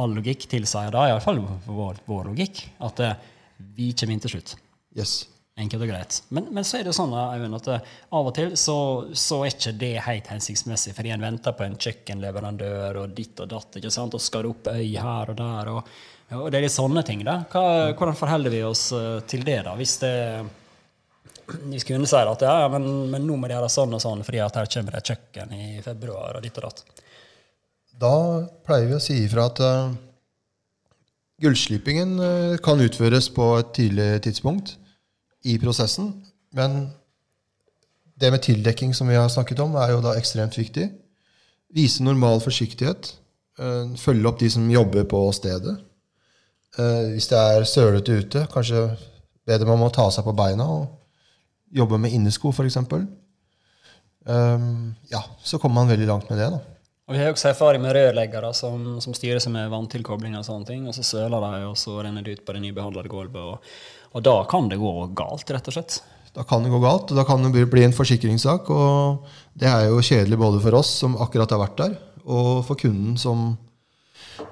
All 0.00 0.14
logikk 0.16 0.46
tilsier 0.48 0.92
da, 0.94 1.08
iallfall 1.10 1.42
vår, 1.66 2.00
vår 2.06 2.30
logikk, 2.30 2.64
at 2.86 3.02
eh, 3.04 3.28
vi 3.76 3.92
kommer 3.92 4.16
inn 4.16 4.24
til 4.24 4.36
slutt. 4.36 4.56
Yes. 4.96 5.22
Enkelt 5.60 5.84
og 5.84 5.90
greit. 5.90 6.16
Men, 6.32 6.46
men 6.56 6.64
så 6.64 6.78
er 6.78 6.86
det 6.88 6.94
sånn 6.96 7.12
at 7.12 7.68
eh, 7.68 7.90
av 8.16 8.30
og 8.30 8.32
til 8.36 8.54
så, 8.56 8.76
så 9.12 9.42
er 9.44 9.52
ikke 9.52 9.74
det 9.82 9.92
helt 10.06 10.30
hensiktsmessig, 10.32 10.94
fordi 10.96 11.12
en 11.12 11.26
venter 11.26 11.52
på 11.56 11.66
en 11.66 11.76
kjøkkenleverandør 11.76 13.02
og 13.02 13.12
ditt 13.18 13.42
og 13.44 13.52
datt, 13.52 13.76
ikke 13.76 13.92
sant? 13.92 14.16
og 14.16 14.24
skal 14.24 14.48
opp 14.48 14.72
øy 14.72 14.96
her 14.96 15.34
og 15.34 15.36
der. 15.36 15.70
Og, 15.74 15.92
og 16.38 16.48
det 16.48 16.58
er 16.58 16.66
litt 16.66 16.78
sånne 16.78 17.04
ting. 17.04 17.20
da. 17.28 17.42
Hva, 17.52 17.92
hvordan 17.92 18.16
forholder 18.16 18.56
vi 18.56 18.64
oss 18.64 18.88
eh, 18.96 19.20
til 19.28 19.44
det, 19.44 19.60
da? 19.68 19.76
Hvis 19.76 19.98
det 20.04 20.16
hvis 21.52 21.84
kunden 21.84 22.06
sier 22.08 22.28
at 22.30 22.42
ja, 22.44 22.52
ja, 22.64 22.68
men, 22.72 22.84
men 23.10 23.24
nå 23.26 23.36
må 23.36 23.48
de 23.50 23.56
gjøre 23.56 23.68
sånn 23.72 23.92
og 23.96 24.00
sånn 24.00 24.22
fordi 24.24 24.40
at 24.40 24.56
her 24.56 24.68
kommer 24.72 24.94
det 24.94 25.00
et 25.02 25.10
kjøkken 25.12 25.54
i 25.56 25.64
februar 25.84 26.38
og 26.38 26.44
ditt 26.44 26.58
og 26.60 26.68
datt. 26.68 27.01
Da 28.02 28.14
pleier 28.66 28.88
vi 28.90 28.96
å 28.96 29.02
si 29.02 29.20
ifra 29.22 29.46
at 29.50 29.60
uh, 29.62 29.92
gullslipingen 31.42 32.16
uh, 32.18 32.56
kan 32.64 32.82
utføres 32.82 33.30
på 33.34 33.52
et 33.60 33.70
tidlig 33.78 34.08
tidspunkt 34.26 34.74
i 35.46 35.54
prosessen. 35.62 36.10
Men 36.56 36.90
det 38.18 38.32
med 38.34 38.42
tildekking 38.42 38.92
som 38.94 39.10
vi 39.10 39.18
har 39.18 39.30
snakket 39.30 39.62
om, 39.62 39.78
er 39.78 39.94
jo 39.94 40.02
da 40.02 40.16
ekstremt 40.18 40.58
viktig. 40.58 40.88
Vise 41.72 42.02
normal 42.02 42.42
forsiktighet. 42.42 43.14
Uh, 43.60 43.94
følge 44.00 44.28
opp 44.28 44.42
de 44.42 44.50
som 44.50 44.66
jobber 44.70 45.06
på 45.06 45.22
stedet. 45.38 45.78
Eh, 46.80 47.12
hvis 47.12 47.28
det 47.28 47.36
er 47.38 47.66
sølete 47.68 48.14
ute, 48.22 48.46
kanskje 48.52 48.86
be 49.44 49.58
dem 49.60 49.72
om 49.74 49.84
å 49.84 49.92
ta 49.92 50.06
seg 50.12 50.24
på 50.24 50.32
beina 50.36 50.64
og 50.64 50.86
jobbe 51.72 51.98
med 52.00 52.14
innesko, 52.16 52.52
f.eks. 52.52 52.78
Um, 54.22 54.94
ja, 55.10 55.20
så 55.44 55.58
kommer 55.58 55.82
man 55.82 55.92
veldig 55.92 56.08
langt 56.08 56.30
med 56.30 56.40
det. 56.40 56.48
da. 56.54 56.71
Og 57.12 57.18
Vi 57.18 57.20
har 57.20 57.34
også 57.34 57.50
erfaring 57.50 57.82
med 57.84 57.92
rørleggere 57.92 58.54
som, 58.56 58.94
som 59.04 59.12
styrer 59.12 59.36
seg 59.42 59.52
med 59.52 59.68
vanntilkobling, 59.68 60.32
og 60.38 60.46
sånne 60.46 60.64
ting, 60.64 60.86
og 60.88 60.94
så 60.96 61.02
søler 61.04 61.42
de, 61.44 61.58
og 61.68 61.74
så 61.76 61.98
renner 62.00 62.24
det 62.24 62.38
ut 62.38 62.44
på 62.46 62.54
det 62.56 62.62
nybehandlede 62.62 63.10
gulvet. 63.12 63.42
Og, 63.50 63.74
og 64.16 64.22
da 64.24 64.32
kan 64.48 64.70
det 64.70 64.78
gå 64.80 64.92
galt, 65.18 65.50
rett 65.52 65.66
og 65.68 65.74
slett. 65.76 65.98
Da 66.32 66.46
kan 66.48 66.64
det 66.64 66.70
gå 66.72 66.78
galt, 66.80 67.12
og 67.12 67.18
da 67.18 67.26
kan 67.28 67.44
det 67.44 67.66
bli- 67.68 67.82
en 67.84 67.92
forsikringssak. 67.92 68.70
Og 68.72 69.26
det 69.60 69.68
er 69.68 69.90
jo 69.90 69.98
kjedelig 70.00 70.38
både 70.40 70.62
for 70.64 70.78
oss 70.78 70.94
som 71.02 71.18
akkurat 71.20 71.52
har 71.52 71.60
vært 71.60 71.82
der, 71.82 71.98
og 72.24 72.62
for 72.64 72.80
kunden 72.80 73.18
som 73.20 73.58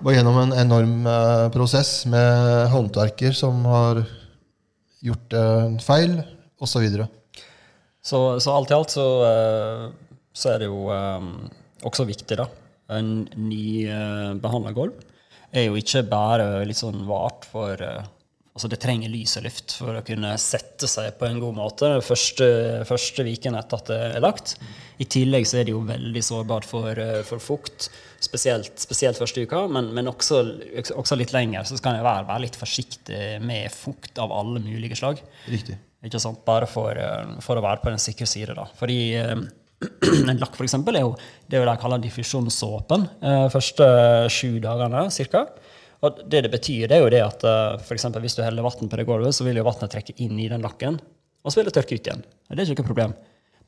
var 0.05 0.19
gjennom 0.19 0.37
en 0.43 0.53
enorm 0.61 1.09
eh, 1.09 1.47
prosess 1.55 2.03
med 2.13 2.69
håndverker 2.75 3.33
som 3.33 3.65
har 3.65 4.03
gjort 5.01 5.39
en 5.41 5.81
feil, 5.81 6.19
osv. 6.61 6.85
Så, 8.05 8.21
så 8.37 8.53
alt 8.53 8.69
i 8.69 8.77
alt 8.77 8.93
så, 8.93 9.09
eh, 9.31 9.89
så 10.37 10.53
er 10.53 10.61
det 10.61 10.69
jo 10.69 10.85
eh, 10.93 11.33
også 11.87 12.07
viktig, 12.09 12.39
da. 12.41 12.49
En 12.91 13.29
ny 13.39 13.87
uh, 13.87 14.33
behandla 14.43 14.75
gulv 14.77 14.99
er 15.55 15.67
jo 15.67 15.79
ikke 15.79 16.05
bare 16.07 16.65
litt 16.67 16.79
sånn 16.79 17.05
vart 17.09 17.47
for 17.51 17.81
eh, 17.83 18.09
Altså, 18.51 18.67
det 18.67 18.81
trenger 18.83 19.09
lys 19.13 19.37
og 19.39 19.45
luft 19.47 19.73
for 19.79 19.95
å 19.95 20.03
kunne 20.05 20.33
sette 20.43 20.89
seg 20.91 21.15
på 21.21 21.29
en 21.29 21.39
god 21.41 21.55
måte 21.55 21.91
første, 22.03 22.49
første 22.85 23.23
viken 23.25 23.55
etter 23.57 23.79
at 23.79 23.93
det 23.93 23.99
er 24.19 24.25
lagt. 24.25 24.57
I 25.01 25.07
tillegg 25.09 25.47
så 25.47 25.61
er 25.61 25.69
det 25.69 25.73
jo 25.73 25.85
veldig 25.87 26.23
sårbart 26.27 26.67
for, 26.69 26.99
eh, 26.99 27.23
for 27.25 27.41
fukt, 27.41 27.87
spesielt, 28.21 28.75
spesielt 28.83 29.17
første 29.23 29.47
uka, 29.47 29.63
men, 29.71 29.93
men 29.97 30.11
også, 30.11 30.43
også 30.99 31.17
litt 31.17 31.33
lenger. 31.33 31.63
Så 31.65 31.79
skal 31.79 32.01
en 32.01 32.05
være, 32.05 32.27
være 32.29 32.45
litt 32.49 32.59
forsiktig 32.59 33.23
med 33.47 33.71
fukt 33.73 34.19
av 34.21 34.35
alle 34.35 34.61
mulige 34.67 34.99
slag. 34.99 35.23
Riktig. 35.49 35.79
Ikke 36.05 36.21
sant? 36.21 36.43
Bare 36.45 36.67
for, 36.69 36.99
eh, 36.99 37.39
for 37.47 37.57
å 37.57 37.65
være 37.65 37.85
på 37.85 37.95
den 37.95 38.03
sikre 38.03 38.29
side. 38.29 38.59
Da. 38.59 38.67
Fordi 38.83 39.01
eh, 39.23 39.37
en 40.31 40.41
lakk 40.41 40.57
for 40.59 40.67
eksempel, 40.67 40.97
er 40.97 41.07
jo 41.07 41.15
det 41.51 41.63
de 41.65 41.77
kaller 41.81 42.03
diffusjonsåpen 42.05 43.07
eh, 43.25 43.47
første 43.53 43.87
sju 44.33 44.59
dagene 44.63 45.07
ca. 45.09 45.45
Og 46.01 46.21
det 46.33 46.45
det 46.47 46.53
betyr, 46.53 46.89
det 46.89 46.97
er 46.97 47.05
jo 47.05 47.13
det 47.13 47.23
at 47.25 47.45
eh, 47.45 47.81
for 47.85 47.97
eksempel, 47.97 48.25
hvis 48.25 48.37
du 48.37 48.45
heller 48.45 48.65
vann 48.67 48.93
på 48.93 49.01
det 49.01 49.07
gulvet, 49.09 49.37
så 49.37 49.47
vil 49.47 49.61
jo 49.61 49.67
vannet 49.67 49.93
trekke 49.93 50.17
inn 50.25 50.39
i 50.41 50.49
den 50.53 50.65
lakken, 50.65 51.01
og 51.41 51.53
så 51.53 51.61
vil 51.61 51.71
det 51.71 51.77
tørke 51.77 51.97
ut 51.97 52.07
igjen. 52.09 52.25
Det 52.51 52.59
er 52.61 52.73
ikke 52.73 52.85
noe 52.85 52.93
problem. 52.93 53.17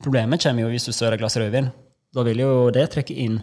Problemet 0.03 0.43
kommer 0.43 0.65
jo 0.65 0.71
hvis 0.73 0.85
du 0.89 0.93
søler 0.93 1.17
et 1.17 1.21
glass 1.21 1.37
rødvin. 1.39 1.71
Da 2.13 2.25
vil 2.27 2.41
jo 2.43 2.53
det 2.73 2.89
trekke 2.93 3.15
inn. 3.17 3.39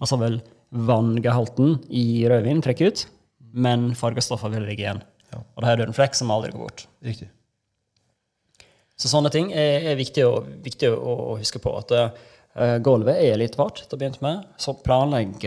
Altså 0.00 0.16
vel 0.20 0.38
vanngehalten 0.74 1.78
i 1.92 2.24
rødvin 2.30 2.62
trekke 2.64 2.88
ut, 2.88 3.04
men 3.54 3.92
fargestoffene 3.98 4.58
vil 4.58 4.70
ligge 4.70 4.86
igjen. 4.86 5.02
Og 5.34 5.62
da 5.62 5.70
har 5.70 5.78
du 5.78 5.84
en 5.84 5.96
flekk 5.96 6.16
som 6.16 6.32
aldri 6.32 6.52
går 6.54 6.62
bort. 6.62 6.86
Riktig. 7.04 7.28
Så 9.00 9.10
sånne 9.10 9.30
ting 9.34 9.50
er, 9.52 9.90
er 9.90 9.98
viktig, 9.98 10.24
å, 10.26 10.38
viktig 10.64 10.90
å, 10.94 11.14
å 11.34 11.36
huske 11.40 11.60
på. 11.62 11.72
At 11.80 11.94
uh, 11.94 12.76
gulvet 12.84 13.18
er 13.24 13.38
litt 13.40 13.58
vart 13.58 13.82
til 13.82 13.96
å 13.96 14.00
begynne 14.00 14.22
med, 14.22 14.44
så 14.60 14.76
planlegg, 14.78 15.42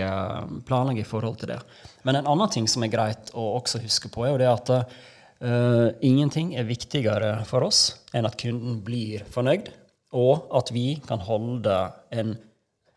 planlegg 0.67 0.99
i 1.03 1.07
forhold 1.07 1.39
til 1.41 1.53
det. 1.53 1.61
Men 2.07 2.19
en 2.19 2.27
annen 2.33 2.51
ting 2.51 2.67
som 2.67 2.83
er 2.83 2.91
greit 2.91 3.31
å 3.37 3.53
også 3.61 3.79
huske 3.83 4.11
på, 4.11 4.25
er 4.25 4.33
jo 4.33 4.41
det 4.41 4.49
at 4.51 4.73
uh, 4.73 5.87
ingenting 6.03 6.53
er 6.59 6.67
viktigere 6.67 7.37
for 7.47 7.67
oss 7.67 8.01
enn 8.15 8.27
at 8.27 8.35
kunden 8.39 8.81
blir 8.83 9.23
fornøyd, 9.31 9.71
og 10.17 10.51
at 10.55 10.71
vi 10.75 10.97
kan 11.07 11.23
holde 11.23 11.79
en 12.15 12.35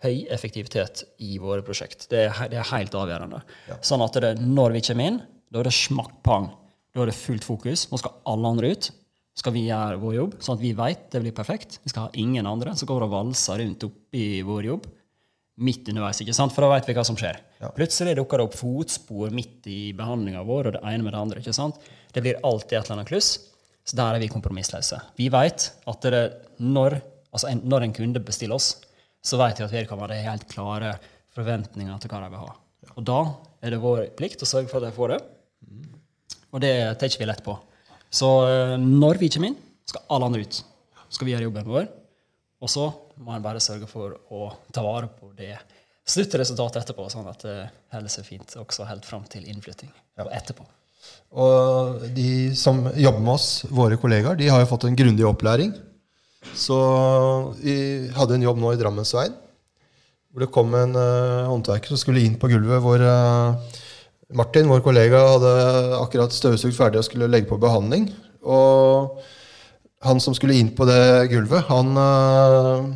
høy 0.01 0.25
effektivitet 0.33 1.05
i 1.23 1.37
våre 1.43 1.63
prosjekt. 1.67 2.09
Det 2.11 2.25
er, 2.29 2.47
det 2.51 2.59
er 2.61 2.71
helt 2.73 2.95
avgjørende. 2.97 3.43
Sånn 3.85 4.03
at 4.05 4.17
det, 4.23 4.33
når 4.41 4.79
vi 4.79 4.83
kommer 4.89 5.11
inn, 5.11 5.21
da 5.51 5.61
er 5.61 5.69
det 5.69 5.77
smakk 5.77 6.15
pang. 6.27 6.49
Da 6.95 7.05
er 7.05 7.11
det 7.11 7.19
fullt 7.19 7.47
fokus. 7.47 7.85
Nå 7.91 8.01
skal 8.01 8.17
alle 8.31 8.55
andre 8.55 8.73
ut 8.73 8.89
skal 9.41 9.55
vi 9.57 9.67
gjøre 9.67 9.99
vår 10.01 10.17
jobb, 10.19 10.39
sånn 10.43 10.59
at 10.59 10.63
vi 10.63 10.73
vet 10.77 11.07
det 11.15 11.23
blir 11.25 11.37
perfekt. 11.37 11.79
Vi 11.85 11.93
skal 11.93 12.09
ha 12.09 12.21
ingen 12.21 12.49
andre 12.49 12.75
som 12.77 12.89
går 12.91 13.07
og 13.07 13.15
valser 13.15 13.63
rundt 13.63 13.87
oppi 13.89 14.25
vår 14.47 14.69
jobb 14.69 14.89
midt 15.61 15.91
underveis, 15.93 16.21
ikke 16.23 16.35
sant? 16.37 16.55
for 16.55 16.65
da 16.65 16.73
vet 16.73 16.89
vi 16.89 16.97
hva 16.97 17.05
som 17.05 17.17
skjer. 17.19 17.39
Plutselig 17.77 18.17
dukker 18.17 18.41
det 18.41 18.47
opp 18.49 18.57
fotspor 18.57 19.33
midt 19.37 19.69
i 19.69 19.93
behandlinga 19.97 20.43
vår, 20.49 20.71
og 20.71 20.77
det 20.77 20.83
ene 20.89 21.05
med 21.05 21.13
det 21.13 21.21
andre. 21.21 21.43
ikke 21.43 21.57
sant? 21.57 21.81
Det 22.15 22.23
blir 22.25 22.41
alltid 22.47 22.79
et 22.79 22.85
eller 22.85 22.97
annet 22.97 23.11
kluss. 23.11 23.31
Så 23.85 23.97
der 23.99 24.17
er 24.17 24.23
vi 24.23 24.31
kompromissløse. 24.33 25.01
Vi 25.19 25.29
vet 25.33 25.67
at 25.91 26.09
det, 26.15 26.23
når, 26.65 26.97
altså 27.33 27.51
en, 27.51 27.63
når 27.69 27.87
en 27.87 27.95
kunde 27.97 28.25
bestiller 28.25 28.57
oss, 28.57 28.73
så 29.21 29.41
vet 29.41 29.61
vi 29.61 29.67
at 29.67 29.75
vedkommende 29.75 30.17
har 30.17 30.33
helt 30.33 30.49
klare 30.49 30.95
forventninger 31.37 32.01
til 32.01 32.13
hva 32.13 32.23
de 32.25 32.33
vil 32.33 32.45
ha. 32.45 32.55
Og 32.95 33.05
da 33.07 33.21
er 33.61 33.75
det 33.75 33.83
vår 33.83 34.07
plikt 34.17 34.45
å 34.45 34.49
sørge 34.49 34.71
for 34.71 34.81
at 34.81 34.89
de 34.89 34.97
får 34.97 35.15
det. 35.15 35.21
Og 36.51 36.63
det 36.65 36.73
tar 36.99 37.11
ikke 37.11 37.25
vi 37.25 37.29
lett 37.29 37.45
på. 37.45 37.59
Så 38.11 38.29
eh, 38.49 38.77
når 38.81 39.21
vi 39.21 39.31
kommer 39.33 39.53
inn, 39.53 39.61
skal 39.89 40.07
alle 40.11 40.31
andre 40.31 40.45
ut. 40.45 40.61
Skal 41.11 41.29
vi 41.29 41.35
gjøre 41.35 41.49
jobben 41.49 41.71
vår. 41.71 41.89
Og 42.61 42.71
så 42.71 42.89
må 43.21 43.35
en 43.35 43.45
bare 43.45 43.63
sørge 43.63 43.89
for 43.91 44.17
å 44.33 44.51
ta 44.75 44.83
vare 44.85 45.09
på 45.15 45.31
det 45.39 45.55
sluttresultatet 46.11 46.83
etterpå, 46.83 47.07
sånn 47.13 47.29
at 47.31 47.45
det 47.47 47.57
holder 47.95 48.13
seg 48.13 48.27
fint 48.27 48.57
også 48.59 48.87
helt 48.89 49.07
fram 49.07 49.25
til 49.31 49.47
innflytting. 49.49 49.91
Og 50.21 50.33
etterpå. 50.35 50.67
Og 51.41 52.03
de 52.17 52.51
som 52.59 52.83
jobber 52.99 53.23
med 53.23 53.35
oss, 53.37 53.49
våre 53.71 53.99
kollegaer, 54.01 54.37
de 54.37 54.51
har 54.51 54.63
jo 54.63 54.69
fått 54.73 54.89
en 54.89 54.99
grundig 54.99 55.25
opplæring. 55.29 55.73
Så 56.57 56.77
vi 57.61 57.77
hadde 58.17 58.37
en 58.37 58.45
jobb 58.49 58.61
nå 58.61 58.75
i 58.75 58.81
Drammensveien 58.81 59.37
hvor 60.31 60.45
det 60.45 60.53
kom 60.55 60.75
en 60.79 60.93
uh, 60.95 61.49
håndverker 61.51 61.91
som 61.91 61.99
skulle 61.99 62.23
inn 62.23 62.37
på 62.39 62.47
gulvet, 62.53 62.79
hvor 62.85 63.03
uh, 63.03 63.79
Martin, 64.37 64.69
vår 64.71 64.83
kollega, 64.85 65.21
hadde 65.35 65.53
akkurat 65.99 66.35
støvsugd 66.35 66.77
ferdig 66.77 67.01
og 67.01 67.07
skulle 67.07 67.29
legge 67.31 67.49
på 67.51 67.59
behandling. 67.61 68.09
Og 68.47 69.19
han 70.07 70.23
som 70.23 70.37
skulle 70.37 70.57
inn 70.59 70.71
på 70.77 70.87
det 70.89 71.31
gulvet, 71.33 71.67
han, 71.69 71.91
uh, 71.99 72.87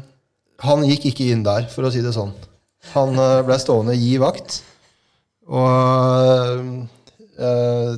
han 0.64 0.85
gikk 0.87 1.09
ikke 1.11 1.29
inn 1.35 1.43
der, 1.47 1.67
for 1.73 1.87
å 1.87 1.93
si 1.93 2.05
det 2.05 2.14
sånn. 2.17 2.33
Han 2.93 3.17
ble 3.17 3.43
blei 3.49 3.59
stående 3.61 3.97
gi 3.99 4.14
vakt. 4.23 4.61
Og 5.45 6.85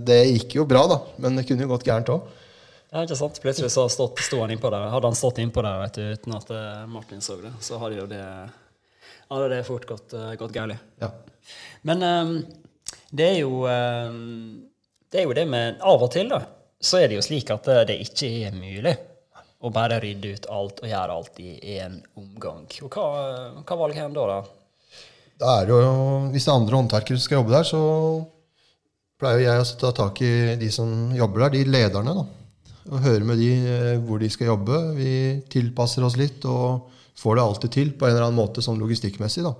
det 0.06 0.16
gikk 0.32 0.56
jo 0.56 0.64
bra, 0.66 0.86
da, 0.88 0.96
men 1.22 1.36
det 1.36 1.44
kunne 1.46 1.66
jo 1.66 1.74
gått 1.74 1.84
gærent 1.86 2.08
òg. 2.14 2.30
Ja, 2.88 3.02
ikke 3.04 3.18
sant? 3.18 3.36
Plutselig 3.42 3.68
så 3.74 3.84
stod 3.92 4.40
han 4.40 4.54
innpå 4.54 4.70
der. 4.72 4.86
Hadde 4.88 5.10
han 5.10 5.18
stått 5.18 5.42
innpå 5.42 5.60
der 5.66 5.90
du, 5.92 6.00
uten 6.16 6.36
at 6.38 6.52
Martin 6.88 7.20
så 7.20 7.36
det, 7.42 7.52
så 7.60 7.76
hadde 7.82 7.98
jo 8.00 8.06
det 8.08 8.22
hadde 9.28 9.48
det 9.52 9.64
fort 9.66 9.86
gått, 9.88 10.14
gått 10.40 10.54
galt. 10.54 10.78
Ja. 11.02 11.10
Men 11.86 12.02
um, 12.02 12.32
det 13.10 13.26
er 13.32 13.38
jo 13.40 13.64
det 13.66 15.20
er 15.20 15.26
jo 15.26 15.34
det 15.36 15.44
med 15.48 15.82
Av 15.86 16.02
og 16.02 16.10
til 16.12 16.30
da, 16.30 16.40
så 16.80 17.00
er 17.00 17.10
det 17.10 17.18
jo 17.20 17.24
slik 17.24 17.50
at 17.54 17.68
det 17.88 18.00
ikke 18.04 18.30
er 18.46 18.56
mulig 18.56 18.96
å 19.64 19.72
bare 19.72 19.98
rydde 20.02 20.34
ut 20.36 20.46
alt 20.52 20.82
og 20.82 20.90
gjøre 20.90 21.16
alt 21.16 21.40
i 21.42 21.54
én 21.78 21.98
omgang. 22.18 22.66
Og 22.84 22.92
hva, 22.92 23.06
hva 23.62 23.78
valg 23.80 23.96
har 23.98 24.10
en 24.10 24.16
da? 24.16 24.26
da? 24.30 24.40
Da 25.40 25.52
er 25.60 25.72
jo, 25.72 25.78
Hvis 26.32 26.46
det 26.46 26.52
er 26.52 26.60
andre 26.60 26.80
håndverkere 26.80 27.18
som 27.18 27.24
skal 27.24 27.40
jobbe 27.40 27.54
der, 27.54 27.68
så 27.68 27.80
pleier 29.20 29.46
jeg 29.46 29.62
å 29.62 29.68
ta 29.80 29.92
tak 29.96 30.20
i 30.24 30.32
de 30.60 30.68
som 30.72 31.12
jobber 31.16 31.46
der, 31.46 31.56
de 31.56 31.72
lederne. 31.72 32.14
da. 32.16 32.26
Og 32.86 33.02
høre 33.02 33.26
med 33.26 33.40
de 33.42 33.50
eh, 33.56 33.94
hvor 34.06 34.20
de 34.22 34.30
skal 34.30 34.52
jobbe. 34.52 34.82
Vi 34.98 35.12
tilpasser 35.52 36.04
oss 36.06 36.18
litt. 36.20 36.44
og 36.44 36.92
får 37.16 37.36
det 37.36 37.42
alltid 37.42 37.72
til 37.72 37.92
på 37.96 38.04
en 38.04 38.12
eller 38.12 38.26
annen 38.26 38.36
måte 38.36 38.62
sånn 38.64 38.80
logistikkmessig. 38.80 39.44
da. 39.46 39.54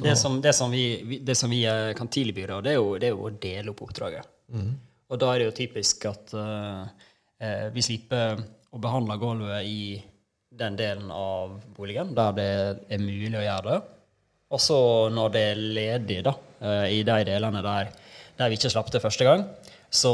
Det 0.00 0.16
som, 0.16 0.40
det, 0.40 0.52
som 0.52 0.70
vi, 0.70 1.18
det 1.20 1.34
som, 1.34 1.50
vi, 1.50 1.64
eh, 1.68 1.92
kan 1.94 2.08
tilby, 2.08 2.46
da, 2.48 2.60
det 2.64 2.72
er, 2.72 2.78
jo, 2.80 2.94
det 2.96 3.10
er 3.10 3.12
jo 3.12 3.26
å 3.28 3.32
dele 3.42 3.72
opp 3.74 3.82
oppdraget. 3.84 4.28
Mm. 4.54 4.70
Og 5.12 5.20
da 5.20 5.28
er 5.32 5.42
det 5.42 5.48
jo 5.50 5.56
typisk 5.58 6.06
at 6.08 6.32
uh, 6.32 6.86
vi 7.74 7.84
slipper 7.84 8.38
å 8.72 8.80
behandle 8.80 9.18
gulvet 9.20 9.68
i 9.68 9.98
den 10.56 10.78
delen 10.78 11.10
av 11.12 11.58
boligen 11.76 12.14
der 12.16 12.32
det 12.38 12.46
er 12.88 13.02
mulig 13.02 13.36
å 13.36 13.44
gjøre 13.44 13.66
det. 13.66 13.76
Og 14.52 14.62
så 14.64 14.78
når 15.12 15.34
det 15.34 15.42
er 15.50 15.60
ledig, 15.76 16.18
da, 16.24 16.32
i 16.88 17.02
de 17.04 17.18
delene 17.28 17.60
der, 17.64 17.92
der 18.38 18.52
vi 18.52 18.56
ikke 18.56 18.72
slapp 18.72 18.88
det 18.92 19.02
første 19.04 19.28
gang, 19.28 19.44
så, 19.92 20.12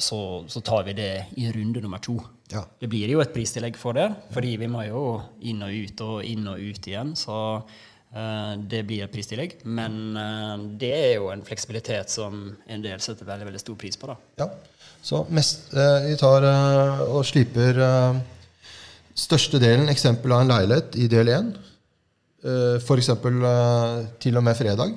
så, 0.00 0.20
så 0.48 0.62
tar 0.64 0.84
vi 0.88 0.96
det 0.96 1.12
i 1.40 1.48
runde 1.52 1.80
nummer 1.84 2.00
to. 2.04 2.16
Ja. 2.52 2.64
Det 2.80 2.88
blir 2.92 3.12
jo 3.12 3.20
et 3.24 3.32
pristillegg 3.32 3.76
for 3.80 3.96
det, 3.96 4.08
fordi 4.32 4.56
vi 4.60 4.68
må 4.72 4.84
jo 4.88 5.04
inn 5.48 5.64
og 5.64 5.72
ut 5.72 6.04
og 6.04 6.16
inn 6.24 6.48
og 6.48 6.60
ut 6.60 6.88
igjen. 6.88 7.12
Så 7.16 7.36
Eh, 8.08 8.52
det 8.70 8.86
blir 8.88 9.04
et 9.04 9.12
pristillegg, 9.12 9.58
men 9.68 10.16
eh, 10.16 10.54
det 10.80 10.92
er 10.96 11.10
jo 11.18 11.28
en 11.28 11.44
fleksibilitet 11.44 12.08
som 12.08 12.38
en 12.56 12.84
del 12.84 13.02
setter 13.04 13.28
veldig, 13.28 13.48
veldig 13.50 13.60
stor 13.60 13.76
pris 13.80 14.00
på. 14.00 14.08
da. 14.08 14.16
Ja, 14.40 14.48
Så 15.02 15.26
mest, 15.30 15.74
eh, 15.74 16.08
vi 16.08 16.16
tar 16.16 16.42
og 17.04 17.24
sliper 17.24 17.76
største 19.14 19.60
delen, 19.60 19.88
eksempel 19.88 20.32
av 20.32 20.40
en 20.42 20.54
leilighet 20.54 20.96
i 20.96 21.08
del 21.08 21.28
1. 21.28 21.52
F.eks. 22.78 23.10
til 24.22 24.36
og 24.36 24.44
med 24.44 24.56
fredag. 24.56 24.96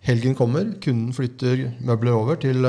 Helgen 0.00 0.34
kommer, 0.34 0.64
kunden 0.80 1.12
flytter 1.12 1.72
møbler 1.80 2.12
over 2.12 2.36
til 2.36 2.62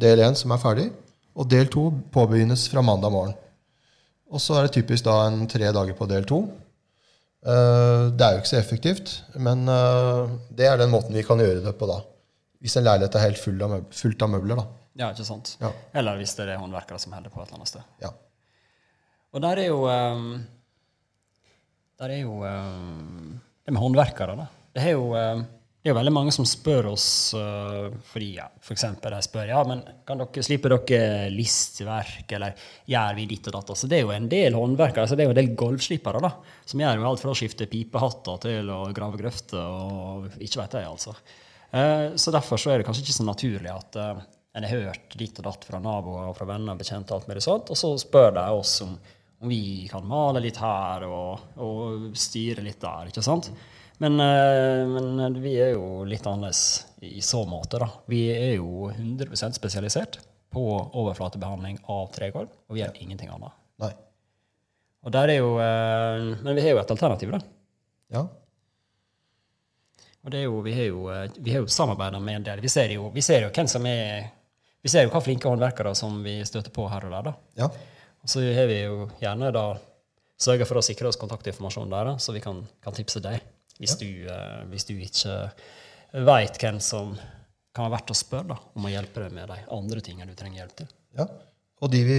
del 0.00 0.20
1 0.20 0.36
som 0.36 0.50
er 0.50 0.60
ferdig. 0.60 0.90
Og 1.36 1.48
del 1.50 1.68
2 1.68 1.84
påbegynnes 2.12 2.68
fra 2.68 2.82
mandag 2.82 3.12
morgen. 3.12 3.34
Og 4.32 4.40
så 4.40 4.56
er 4.58 4.66
det 4.66 4.76
typisk 4.78 5.04
da 5.04 5.26
en 5.28 5.46
tre 5.46 5.70
dager 5.72 5.94
på 5.94 6.08
del 6.08 6.24
2 6.24 6.40
det 7.44 8.24
er 8.24 8.36
jo 8.36 8.40
ikke 8.40 8.48
så 8.48 8.56
effektivt, 8.56 9.10
men 9.36 9.66
uh, 9.68 10.30
det 10.48 10.64
er 10.64 10.78
den 10.80 10.92
måten 10.92 11.12
vi 11.12 11.24
kan 11.26 11.40
gjøre 11.42 11.60
det 11.66 11.74
på 11.76 11.88
da. 11.90 11.98
Hvis 12.64 12.78
en 12.80 12.86
leilighet 12.86 13.18
er 13.18 13.26
helt 13.26 13.40
full 13.42 13.60
av 13.60 13.74
møbler, 13.74 13.96
fullt 13.98 14.24
av 14.24 14.30
møbler. 14.32 14.60
da. 14.62 14.64
Ja, 15.02 15.10
ikke 15.12 15.26
sant? 15.28 15.50
Ja. 15.60 15.72
Eller 16.00 16.16
hvis 16.16 16.32
det 16.38 16.46
er 16.48 16.60
håndverkere 16.62 17.00
som 17.02 17.12
holder 17.12 17.32
på 17.34 17.42
et 17.42 17.50
eller 17.50 17.60
annet 17.60 17.72
sted. 17.72 17.84
Ja. 18.00 18.14
Og 19.34 19.42
der 19.44 19.60
er 19.60 19.68
jo 19.68 19.82
um, 19.90 20.28
Der 21.98 22.14
er 22.14 22.20
jo 22.22 22.38
Det 22.44 23.72
med 23.74 23.82
håndverkere, 23.82 24.36
da. 24.38 24.46
Det 24.74 24.86
er 24.86 24.96
jo 24.96 25.10
det 25.84 25.90
er 25.90 25.92
jo 25.92 25.98
veldig 25.98 26.12
mange 26.16 26.32
som 26.32 26.46
spør 26.48 26.86
oss 26.94 27.06
uh, 27.36 27.90
fordi 28.08 28.30
ja, 28.38 28.46
f.eks. 28.56 28.86
de 29.02 29.18
spør 29.26 29.50
ja, 29.50 29.58
men 29.68 29.82
kan 30.08 30.16
dere 30.16 30.44
slipe 30.46 30.70
dere 30.72 31.26
listverk, 31.28 32.24
eller 32.38 32.62
gjør 32.88 33.18
vi 33.18 33.26
ditt 33.28 33.50
og 33.50 33.58
datt? 33.58 33.72
Altså, 33.74 33.90
det 33.92 33.98
er 33.98 34.06
jo 34.06 34.14
en 34.14 34.30
del 34.32 34.56
håndverkere, 34.56 35.04
altså, 35.04 35.18
det 35.20 35.26
er 35.26 35.28
jo 35.28 35.34
en 35.34 35.40
del 35.42 35.50
gulvslipere 35.60 36.22
da, 36.24 36.30
som 36.64 36.80
gjør 36.80 37.02
jo 37.02 37.04
alt 37.10 37.20
fra 37.20 37.34
å 37.34 37.36
skifte 37.36 37.68
pipehatter 37.68 38.40
til 38.46 38.72
å 38.72 38.78
grave 38.96 39.20
grøfter 39.20 39.60
og 39.60 40.40
ikke 40.40 40.62
vet 40.62 40.78
jeg, 40.80 40.88
altså. 40.88 41.12
Uh, 41.68 42.16
så 42.16 42.32
derfor 42.32 42.64
så 42.64 42.72
er 42.72 42.80
det 42.80 42.88
kanskje 42.88 43.04
ikke 43.04 43.18
så 43.18 43.28
naturlig 43.28 43.74
at 43.74 44.00
uh, 44.00 44.24
en 44.56 44.64
har 44.70 44.88
hørt 44.88 45.20
ditt 45.20 45.36
og 45.42 45.50
datt 45.50 45.68
fra 45.68 45.84
naboer 45.84 46.30
og 46.30 46.40
fra 46.40 46.48
venner 46.48 46.72
og 46.72 46.80
bekjente, 46.80 47.12
alt 47.12 47.28
det 47.28 47.44
sånt, 47.44 47.68
og 47.68 47.76
så 47.76 47.92
spør 48.00 48.32
de 48.40 48.48
oss 48.56 48.78
om, 48.88 48.96
om 49.44 49.52
vi 49.52 49.84
kan 49.92 50.08
male 50.08 50.40
litt 50.40 50.64
her 50.64 51.04
og, 51.12 51.60
og 51.60 52.12
styre 52.16 52.64
litt 52.64 52.80
der, 52.80 53.12
ikke 53.12 53.28
sant? 53.28 53.52
Men, 54.02 54.20
eh, 54.20 54.86
men, 54.88 55.40
vi 55.42 55.54
er 55.62 55.74
jo 55.76 56.04
litt 56.08 56.26
annerledes 56.26 56.86
i 57.04 57.20
så 57.22 57.44
måte. 57.46 57.78
da. 57.78 57.88
Vi 58.10 58.26
er 58.32 58.56
jo 58.56 58.90
100% 58.90 59.54
spesialisert 59.54 60.18
på 60.54 60.64
overflatebehandling 60.92 61.78
av 61.90 62.08
tregulv, 62.14 62.48
og 62.68 62.74
vi 62.74 62.82
gjør 62.82 63.02
ingenting 63.02 63.30
annet. 63.34 63.54
Nei. 63.82 63.92
Og 65.04 65.12
der 65.12 65.34
er 65.34 65.38
jo, 65.38 65.58
eh, 65.58 66.42
Men 66.42 66.54
vi 66.54 66.62
har 66.62 66.74
jo 66.74 66.80
et 66.82 66.90
alternativ, 66.90 67.30
da. 67.30 67.40
Ja. 68.10 68.26
Og 70.24 70.30
det 70.30 70.40
er 70.40 70.44
jo, 70.44 70.60
vi 70.64 70.72
har 70.74 70.88
jo, 70.88 71.08
eh, 71.10 71.30
vi 71.38 71.52
jo 71.52 71.66
samarbeida 71.66 72.20
med 72.20 72.36
en 72.36 72.42
del. 72.42 72.60
Vi 72.60 72.68
ser, 72.68 72.88
jo, 72.88 73.10
vi 73.10 73.20
ser 73.20 73.42
jo 73.42 73.50
hvem 73.50 73.68
som 73.68 73.86
er 73.86 74.30
vi 74.84 74.90
ser 74.92 75.06
jo 75.06 75.14
hva 75.14 75.20
flinke 75.24 75.48
håndverkere 75.48 75.94
som 75.96 76.18
vi 76.20 76.44
støter 76.44 76.68
på 76.74 76.84
her 76.92 77.06
og 77.06 77.12
der. 77.14 77.22
da. 77.22 77.32
Ja. 77.56 77.68
Og 78.20 78.28
så 78.28 78.42
har 78.52 78.66
vi 78.68 78.82
jo 78.82 79.06
gjerne 79.20 79.48
da 79.52 79.78
sørga 80.36 80.66
for 80.68 80.76
å 80.76 80.84
sikre 80.84 81.08
oss 81.08 81.16
kontaktinformasjon 81.16 81.88
der, 81.88 82.10
da, 82.10 82.18
så 82.20 82.34
vi 82.36 82.42
kan, 82.44 82.58
kan 82.84 82.92
tipse 82.92 83.22
deg. 83.24 83.40
Hvis, 83.80 83.96
ja. 83.96 84.06
du, 84.06 84.26
uh, 84.30 84.60
hvis 84.70 84.86
du 84.88 84.94
ikke 84.94 85.38
veit 86.24 86.58
hvem 86.62 86.78
som 86.82 87.14
kan 87.74 87.88
være 87.88 87.96
verdt 87.96 88.12
å 88.14 88.16
spørre 88.16 88.52
da, 88.52 88.58
om 88.78 88.86
å 88.86 88.92
hjelpe 88.92 89.24
deg 89.24 89.34
med 89.34 89.50
de 89.50 89.58
andre 89.74 90.02
tingene 90.04 90.30
du 90.30 90.38
trenger 90.38 90.62
hjelp 90.62 90.76
til. 90.78 90.92
Ja, 91.18 91.26
Og 91.82 91.90
de 91.90 92.02
vi 92.06 92.18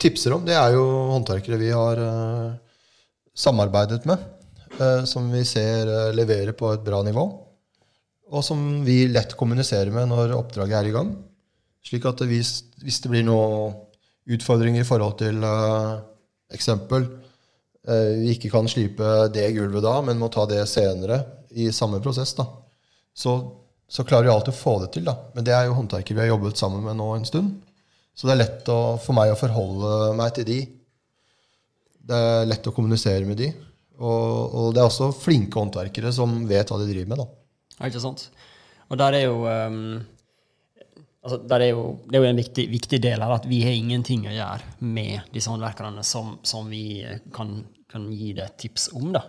tipser 0.00 0.34
om, 0.36 0.44
det 0.44 0.56
er 0.58 0.74
jo 0.76 0.84
håndverkere 1.14 1.60
vi 1.60 1.70
har 1.72 2.00
uh, 2.02 2.52
samarbeidet 3.32 4.04
med. 4.08 4.20
Uh, 4.76 5.04
som 5.08 5.28
vi 5.32 5.42
ser 5.48 5.88
leverer 6.16 6.52
på 6.56 6.74
et 6.74 6.84
bra 6.84 7.00
nivå. 7.04 7.24
Og 8.32 8.44
som 8.44 8.60
vi 8.84 9.04
lett 9.08 9.34
kommuniserer 9.36 9.92
med 9.92 10.08
når 10.12 10.36
oppdraget 10.36 10.78
er 10.78 10.88
i 10.88 10.94
gang. 10.94 11.16
Slik 11.84 12.04
at 12.08 12.20
hvis, 12.28 12.62
hvis 12.80 13.00
det 13.04 13.10
blir 13.12 13.24
noen 13.26 13.74
utfordringer 14.32 14.84
i 14.84 14.88
forhold 14.88 15.18
til 15.20 15.42
eksempel 16.52 17.08
Eh, 17.10 17.21
vi 17.88 18.34
ikke 18.36 18.50
kan 18.52 18.68
slipe 18.70 19.08
det 19.34 19.48
gulvet 19.56 19.82
da, 19.82 19.96
men 20.06 20.20
må 20.20 20.28
ta 20.30 20.44
det 20.46 20.60
senere 20.70 21.18
i 21.50 21.70
samme 21.74 21.98
prosess, 22.02 22.34
da. 22.38 22.46
Så, 23.14 23.34
så 23.90 24.04
klarer 24.08 24.28
vi 24.28 24.32
alltid 24.32 24.54
å 24.54 24.60
få 24.60 24.76
det 24.84 24.92
til. 24.94 25.04
da. 25.08 25.16
Men 25.34 25.46
det 25.46 25.54
er 25.56 25.66
jo 25.66 25.76
håndverkere 25.76 26.16
vi 26.16 26.24
har 26.24 26.30
jobbet 26.32 26.60
sammen 26.60 26.84
med 26.86 26.96
nå 27.00 27.08
en 27.16 27.26
stund. 27.28 27.58
Så 28.14 28.28
det 28.28 28.36
er 28.36 28.42
lett 28.44 28.70
å, 28.72 28.78
for 29.02 29.16
meg 29.16 29.32
å 29.32 29.40
forholde 29.40 30.12
meg 30.16 30.32
til 30.36 30.48
de. 30.48 30.60
Det 32.02 32.22
er 32.28 32.48
lett 32.48 32.66
å 32.68 32.74
kommunisere 32.76 33.26
med 33.28 33.40
de. 33.40 33.50
Og, 34.02 34.56
og 34.56 34.72
det 34.74 34.82
er 34.82 34.88
også 34.88 35.12
flinke 35.16 35.60
håndverkere 35.60 36.12
som 36.14 36.40
vet 36.48 36.72
hva 36.72 36.80
de 36.80 36.88
driver 36.88 37.12
med. 37.12 37.22
da. 37.22 37.28
Ja, 37.78 37.90
ikke 37.90 38.02
sant. 38.04 38.26
Og 38.88 38.98
der 39.00 39.18
er 39.18 39.26
jo 39.28 39.44
um 39.46 39.84
Altså, 41.22 41.38
er 41.54 41.68
jo, 41.68 41.82
det 42.10 42.18
er 42.18 42.24
jo 42.24 42.30
en 42.32 42.40
viktig, 42.40 42.64
viktig, 42.72 42.98
del 43.02 43.22
her 43.22 43.36
at 43.36 43.44
vi 43.46 43.60
har 43.62 43.76
ingenting 43.78 44.24
å 44.26 44.32
gjøre 44.34 44.72
med 44.82 45.28
disse 45.30 45.52
håndverkerne 45.52 46.02
som, 46.06 46.34
som 46.42 46.66
vi 46.66 47.04
kan, 47.34 47.60
kan, 47.90 48.08
gi 48.10 48.32
deg 48.34 48.56
tips 48.58 48.88
om. 48.98 49.12
da. 49.14 49.22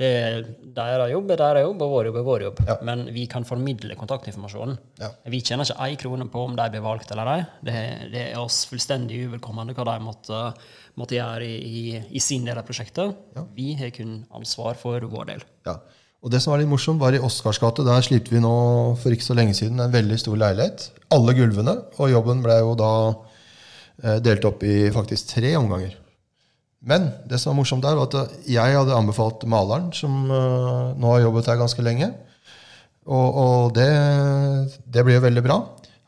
Det 0.00 0.08
er 0.08 0.40
deres 0.74 1.12
jobb 1.12 1.30
er 1.30 1.38
deres 1.38 1.62
jobb, 1.62 1.84
og 1.84 1.92
vår 1.92 2.08
jobb 2.08 2.18
er 2.18 2.26
vår 2.26 2.44
jobb. 2.46 2.62
Ja. 2.66 2.76
Men 2.88 3.04
vi 3.14 3.28
kan 3.30 3.46
formidle 3.46 3.94
kontaktinformasjonen. 4.00 4.80
Ja. 4.98 5.12
Vi 5.30 5.42
tjener 5.46 5.68
ikke 5.68 5.86
ei 5.86 6.00
krone 6.00 6.26
på 6.32 6.42
om 6.48 6.58
de 6.58 6.66
blir 6.74 6.82
valgt 6.82 7.14
eller 7.14 7.30
ei. 7.36 7.38
Det, 7.70 7.76
det, 8.16 8.24
er 8.32 8.42
oss 8.42 8.64
fullstendig 8.70 9.22
uvelkommende 9.28 9.78
hva 9.78 9.86
de 9.92 9.96
måtte, 10.08 10.42
måtte 10.98 11.20
gjøre 11.20 11.46
i, 11.46 11.54
i, 11.54 12.02
i, 12.08 12.24
sin 12.24 12.50
del 12.50 12.58
av 12.58 12.66
prosjektet. 12.66 13.14
Ja. 13.38 13.46
Vi 13.54 13.70
har 13.78 13.94
kun 13.94 14.24
ansvar 14.40 14.80
for 14.80 15.06
vår 15.14 15.30
del. 15.36 15.46
Ja. 15.70 15.78
Og 16.24 16.32
det 16.32 16.40
som 16.42 16.52
var 16.52 16.62
litt 16.62 16.70
morsomt, 16.70 17.00
var 17.00 17.14
i 17.14 17.22
Oscars 17.22 17.60
gate. 17.62 17.84
Der 17.86 18.02
slipte 18.02 18.34
vi 18.34 18.42
nå 18.42 18.54
for 18.98 19.14
ikke 19.14 19.26
så 19.26 19.36
lenge 19.38 19.54
siden 19.54 19.78
en 19.80 19.94
veldig 19.94 20.18
stor 20.18 20.38
leilighet. 20.40 20.88
Alle 21.14 21.34
gulvene. 21.38 21.76
Og 21.98 22.10
jobben 22.10 22.42
ble 22.42 22.58
jo 22.58 22.74
da 22.78 22.92
eh, 24.02 24.18
delt 24.24 24.46
opp 24.48 24.64
i 24.66 24.88
faktisk 24.94 25.30
tre 25.36 25.54
omganger. 25.60 25.94
Men 26.88 27.10
det 27.28 27.40
som 27.40 27.52
var 27.52 27.60
morsomt 27.60 27.84
der, 27.86 27.98
var 27.98 28.10
at 28.10 28.34
jeg 28.46 28.76
hadde 28.76 28.94
anbefalt 28.94 29.42
maleren, 29.50 29.88
som 29.94 30.28
uh, 30.30 30.94
nå 30.94 31.10
har 31.10 31.24
jobbet 31.24 31.50
her 31.50 31.58
ganske 31.58 31.82
lenge. 31.82 32.12
Og, 33.08 33.38
og 33.42 33.72
det, 33.74 33.88
det 34.86 35.02
blir 35.02 35.18
jo 35.18 35.24
veldig 35.24 35.42
bra. 35.42 35.58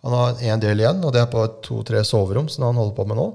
Han 0.07 0.14
har 0.17 0.43
en 0.52 0.62
del 0.62 0.83
igjen, 0.83 1.02
og 1.05 1.14
det 1.14 1.25
er 1.25 1.33
på 1.33 1.43
to-tre 1.64 2.05
soverom 2.07 2.49
som 2.52 2.69
han 2.69 2.79
holder 2.79 2.97
på 2.97 3.07
med 3.09 3.19
nå. 3.19 3.26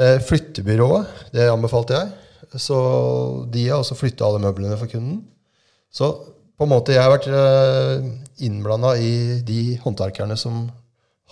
Eh, 0.00 0.18
flyttebyrået, 0.24 1.30
det 1.36 1.48
anbefalte 1.52 1.96
jeg. 1.96 2.58
Så 2.60 2.76
de 3.52 3.68
har 3.68 3.78
også 3.78 3.98
flytta 3.98 4.26
alle 4.26 4.42
møblene 4.42 4.78
for 4.80 4.90
kunden. 4.90 5.22
Så 5.90 6.10
på 6.60 6.66
en 6.66 6.70
måte 6.70 6.94
jeg 6.94 7.02
har 7.02 7.12
vært 7.12 7.28
eh, 7.32 8.06
innblanda 8.46 8.94
i 9.00 9.40
de 9.46 9.76
håndverkerne 9.82 10.36
som 10.38 10.66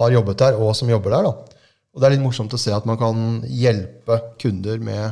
har 0.01 0.15
jobbet 0.15 0.41
der, 0.41 0.59
og 0.59 0.75
som 0.79 0.91
jobber 0.91 1.15
der. 1.15 1.29
da. 1.29 1.59
Og 1.93 2.01
det 2.01 2.09
er 2.09 2.15
litt 2.15 2.25
morsomt 2.25 2.55
å 2.55 2.61
se 2.61 2.73
at 2.75 2.87
man 2.89 2.99
kan 3.01 3.43
hjelpe 3.45 4.21
kunder 4.41 4.81
med 4.83 5.05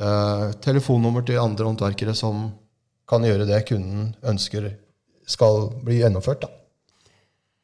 eh, 0.00 0.46
telefonnummer 0.64 1.24
til 1.26 1.40
andre 1.42 1.68
håndverkere 1.68 2.14
som 2.16 2.48
kan 3.10 3.26
gjøre 3.26 3.48
det 3.48 3.64
kunden 3.68 4.14
ønsker 4.22 4.70
skal 5.30 5.68
bli 5.84 6.00
gjennomført. 6.00 6.46
da. 6.46 6.50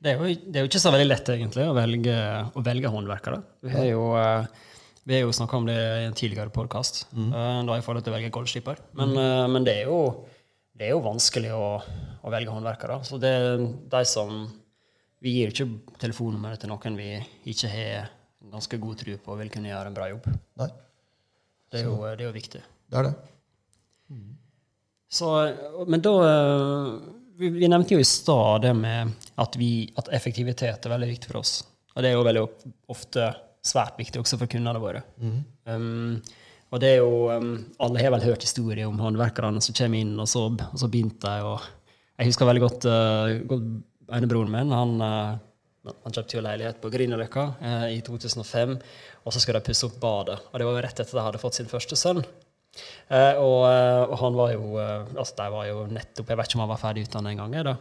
Det 0.03 0.13
er, 0.13 0.21
jo, 0.21 0.39
det 0.45 0.59
er 0.61 0.65
jo 0.67 0.71
ikke 0.71 0.83
så 0.83 0.93
veldig 0.93 1.09
lett 1.09 1.29
egentlig 1.33 1.67
å 1.67 1.75
velge, 1.75 2.17
å 2.55 2.63
velge 2.63 2.93
håndverkere. 2.93 3.41
Vi 3.65 3.73
har 3.73 3.87
jo, 3.89 4.07
eh, 4.21 4.67
vi 5.09 5.23
jo 5.23 5.33
snakka 5.35 5.59
om 5.59 5.67
det 5.67 5.77
i 5.77 6.07
en 6.07 6.19
tidligere 6.19 6.53
podkast, 6.55 7.07
Mm. 7.17 7.31
da 7.67 7.79
i 7.79 7.83
forhold 7.83 8.05
til 8.05 8.13
å 8.13 8.17
velge 8.19 8.35
goldskipper. 8.35 8.83
Men, 8.93 9.17
mm. 9.17 9.53
men 9.53 9.65
det, 9.67 9.81
er 9.81 9.91
jo, 9.91 10.27
det 10.77 10.89
er 10.89 10.95
jo 10.95 11.03
vanskelig 11.05 11.53
å, 11.57 11.67
å 12.23 12.33
velge 12.33 12.53
håndverkere. 12.53 13.01
Så 13.07 13.19
det 13.23 13.33
er 13.33 13.67
de 13.93 14.05
som 14.09 14.47
Vi 15.25 15.33
gir 15.33 15.51
ikke 15.51 15.97
telefonnummeret 15.99 16.61
til 16.61 16.71
noen 16.71 16.99
vi 16.99 17.15
ikke 17.49 17.71
har 17.73 18.11
ganske 18.53 18.79
god 18.79 18.99
tro 19.01 19.15
på 19.25 19.37
vil 19.41 19.49
kunne 19.51 19.71
gjøre 19.73 19.91
en 19.91 19.97
bra 19.97 20.11
jobb. 20.11 20.27
Nei, 20.61 20.69
Det 21.73 21.81
er 21.81 21.87
jo, 21.89 21.97
det 22.05 22.21
er 22.21 22.29
jo 22.29 22.35
viktig. 22.37 22.61
det 22.93 22.99
er 23.01 23.09
det. 23.09 23.15
Så, 25.09 25.31
men 25.89 26.03
da 26.05 26.13
vi, 27.39 27.49
vi 27.49 27.69
nevnte 27.69 27.97
jo 27.97 28.03
i 28.03 28.07
stad 28.07 28.67
det 28.67 28.75
med 28.77 29.17
at, 29.41 29.57
vi, 29.61 29.89
at 29.97 30.09
effektivitet 30.15 30.87
er 30.87 30.93
veldig 30.93 31.09
viktig 31.11 31.33
for 31.33 31.41
oss. 31.41 31.59
Og 31.95 32.05
det 32.05 32.11
er 32.11 32.17
jo 32.19 32.27
veldig 32.27 32.45
ofte 32.93 33.31
svært 33.67 33.99
viktig 33.99 34.21
også 34.23 34.39
for 34.41 34.51
kundene 34.53 34.81
våre. 34.83 35.03
Um, 35.65 36.21
og 36.71 36.83
det 36.83 36.93
er 36.93 36.97
jo 36.99 37.31
Alle 37.31 38.03
har 38.03 38.13
vel 38.15 38.25
hørt 38.27 38.45
historier 38.47 38.89
om 38.89 38.99
håndverkerne 39.01 39.63
som 39.65 39.77
kommer 39.77 40.03
inn, 40.03 40.15
og 40.19 40.29
så, 40.31 40.47
og 40.51 40.79
så 40.81 40.89
begynte 40.91 41.27
de. 41.27 41.45
Og 41.47 41.63
jeg 42.19 42.33
husker 42.33 42.49
veldig 42.49 42.65
godt, 42.65 42.87
uh, 42.91 44.17
enebroren 44.17 44.51
min. 44.53 44.75
Han, 44.75 44.97
uh, 44.99 45.93
han 45.93 46.17
kjøpte 46.17 46.39
jo 46.39 46.43
leilighet 46.45 46.81
på 46.83 46.91
Grünerløkka 46.91 47.47
uh, 47.61 47.87
i 47.93 48.01
2005, 48.05 48.75
og 49.23 49.35
så 49.35 49.43
skulle 49.43 49.61
de 49.61 49.69
pusse 49.71 49.87
opp 49.87 50.01
badet. 50.03 50.41
Og 50.51 50.59
det 50.59 50.67
var 50.67 50.79
jo 50.79 50.85
rett 50.89 51.05
etter 51.05 51.21
de 51.21 51.27
hadde 51.29 51.43
fått 51.43 51.61
sin 51.61 51.71
første 51.71 51.99
sønn. 52.01 52.25
Uh, 53.07 53.35
og, 53.41 53.61
og 54.11 54.17
han 54.21 54.35
var 54.37 54.51
jo 54.53 54.67
altså 54.77 55.33
de 55.39 55.45
var 55.55 55.65
jo 55.65 55.87
nettopp 55.89 56.29
Jeg 56.29 56.37
vet 56.37 56.51
ikke 56.51 56.59
om 56.59 56.65
han 56.67 56.73
var 56.75 56.81
ferdig 56.83 57.07
utdannet 57.07 57.33
en 57.33 57.45
gang. 57.45 57.55
jeg, 57.57 57.69
da. 57.71 57.77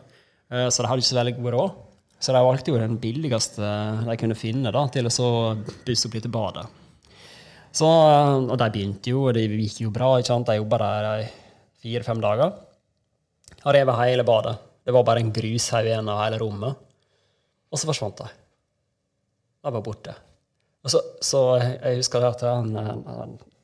Eh, 0.53 0.69
så 0.69 0.83
de 0.83 0.89
hadde 0.89 1.03
ikke 1.03 1.11
så 1.11 1.19
veldig 1.19 1.35
god 1.39 1.53
råd. 1.57 1.83
Så 2.25 2.33
de 2.33 2.41
valgte 2.47 2.71
jo 2.71 2.79
den 2.79 2.97
billigste 3.01 3.69
de 4.07 4.17
kunne 4.19 4.37
finne 4.39 4.71
da, 4.73 4.85
til 4.93 5.07
å 5.07 5.13
så 5.13 5.29
pusse 5.85 6.07
opp 6.07 6.17
litt 6.17 6.29
badet. 6.31 6.65
Så, 7.75 7.87
og 7.87 8.55
de 8.59 8.69
begynte 8.71 9.11
jo, 9.11 9.25
og 9.27 9.35
det 9.35 9.49
gikk 9.49 9.81
jo 9.83 9.91
bra. 9.93 10.13
ikke 10.19 10.31
sant? 10.31 10.47
De 10.47 10.59
jobba 10.59 10.79
der 10.79 11.07
i 11.25 11.27
fire-fem 11.83 12.21
dager. 12.23 12.53
Og 13.65 13.73
revet 13.75 13.99
hele 13.99 14.25
badet. 14.27 14.55
Det 14.85 14.93
var 14.93 15.03
bare 15.07 15.23
en 15.23 15.33
grushaug 15.33 15.89
igjen 15.89 16.11
av 16.11 16.21
hele 16.23 16.39
rommet. 16.39 16.85
Og 17.73 17.81
så 17.81 17.89
forsvant 17.89 18.21
de. 18.21 18.29
De 19.65 19.73
var 19.73 19.83
borte. 19.83 20.13
Og 20.85 20.93
så, 20.93 21.01
så 21.25 21.41
jeg, 21.57 21.99
husker 21.99 22.27
at 22.27 22.45
han 22.45 22.71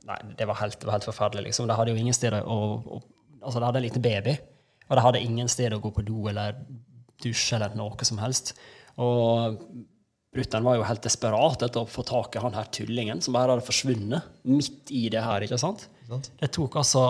Nei, 0.01 0.17
det 0.33 0.47
var 0.49 0.57
helt, 0.57 0.79
det 0.81 0.87
var 0.89 0.97
helt 0.97 1.05
forferdelig. 1.05 1.51
liksom. 1.51 1.67
De 1.69 1.75
hadde 1.77 1.93
jo 1.93 2.01
ingen 2.01 2.15
sted 2.17 2.33
å, 2.41 2.59
å 2.81 3.01
Altså, 3.41 3.57
de 3.57 3.65
hadde 3.65 3.79
en 3.79 3.85
liten 3.87 4.03
baby, 4.05 4.35
og 4.85 4.91
de 4.93 5.01
hadde 5.01 5.19
ingen 5.25 5.47
sted 5.49 5.73
å 5.73 5.79
gå 5.81 5.89
på 5.95 6.03
do 6.05 6.27
eller 6.29 6.59
dusje 7.23 7.55
eller 7.57 7.73
noe 7.73 8.05
som 8.05 8.19
helst. 8.21 8.51
Og 9.01 9.55
brutter'n 10.31 10.63
var 10.63 10.77
jo 10.79 10.87
helt 10.87 11.03
desperat 11.03 11.65
etter 11.65 11.83
å 11.83 11.89
få 11.89 12.05
tak 12.07 12.37
i 12.37 12.43
han 12.43 12.55
her 12.55 12.69
tullingen 12.71 13.21
som 13.23 13.35
bare 13.35 13.55
hadde 13.55 13.67
forsvunnet 13.67 14.47
midt 14.47 14.91
i 14.95 15.07
det 15.11 15.23
her. 15.25 15.43
ikke 15.43 15.59
sant? 15.59 15.89
Det 16.39 16.51
tok 16.55 16.77
altså 16.79 17.05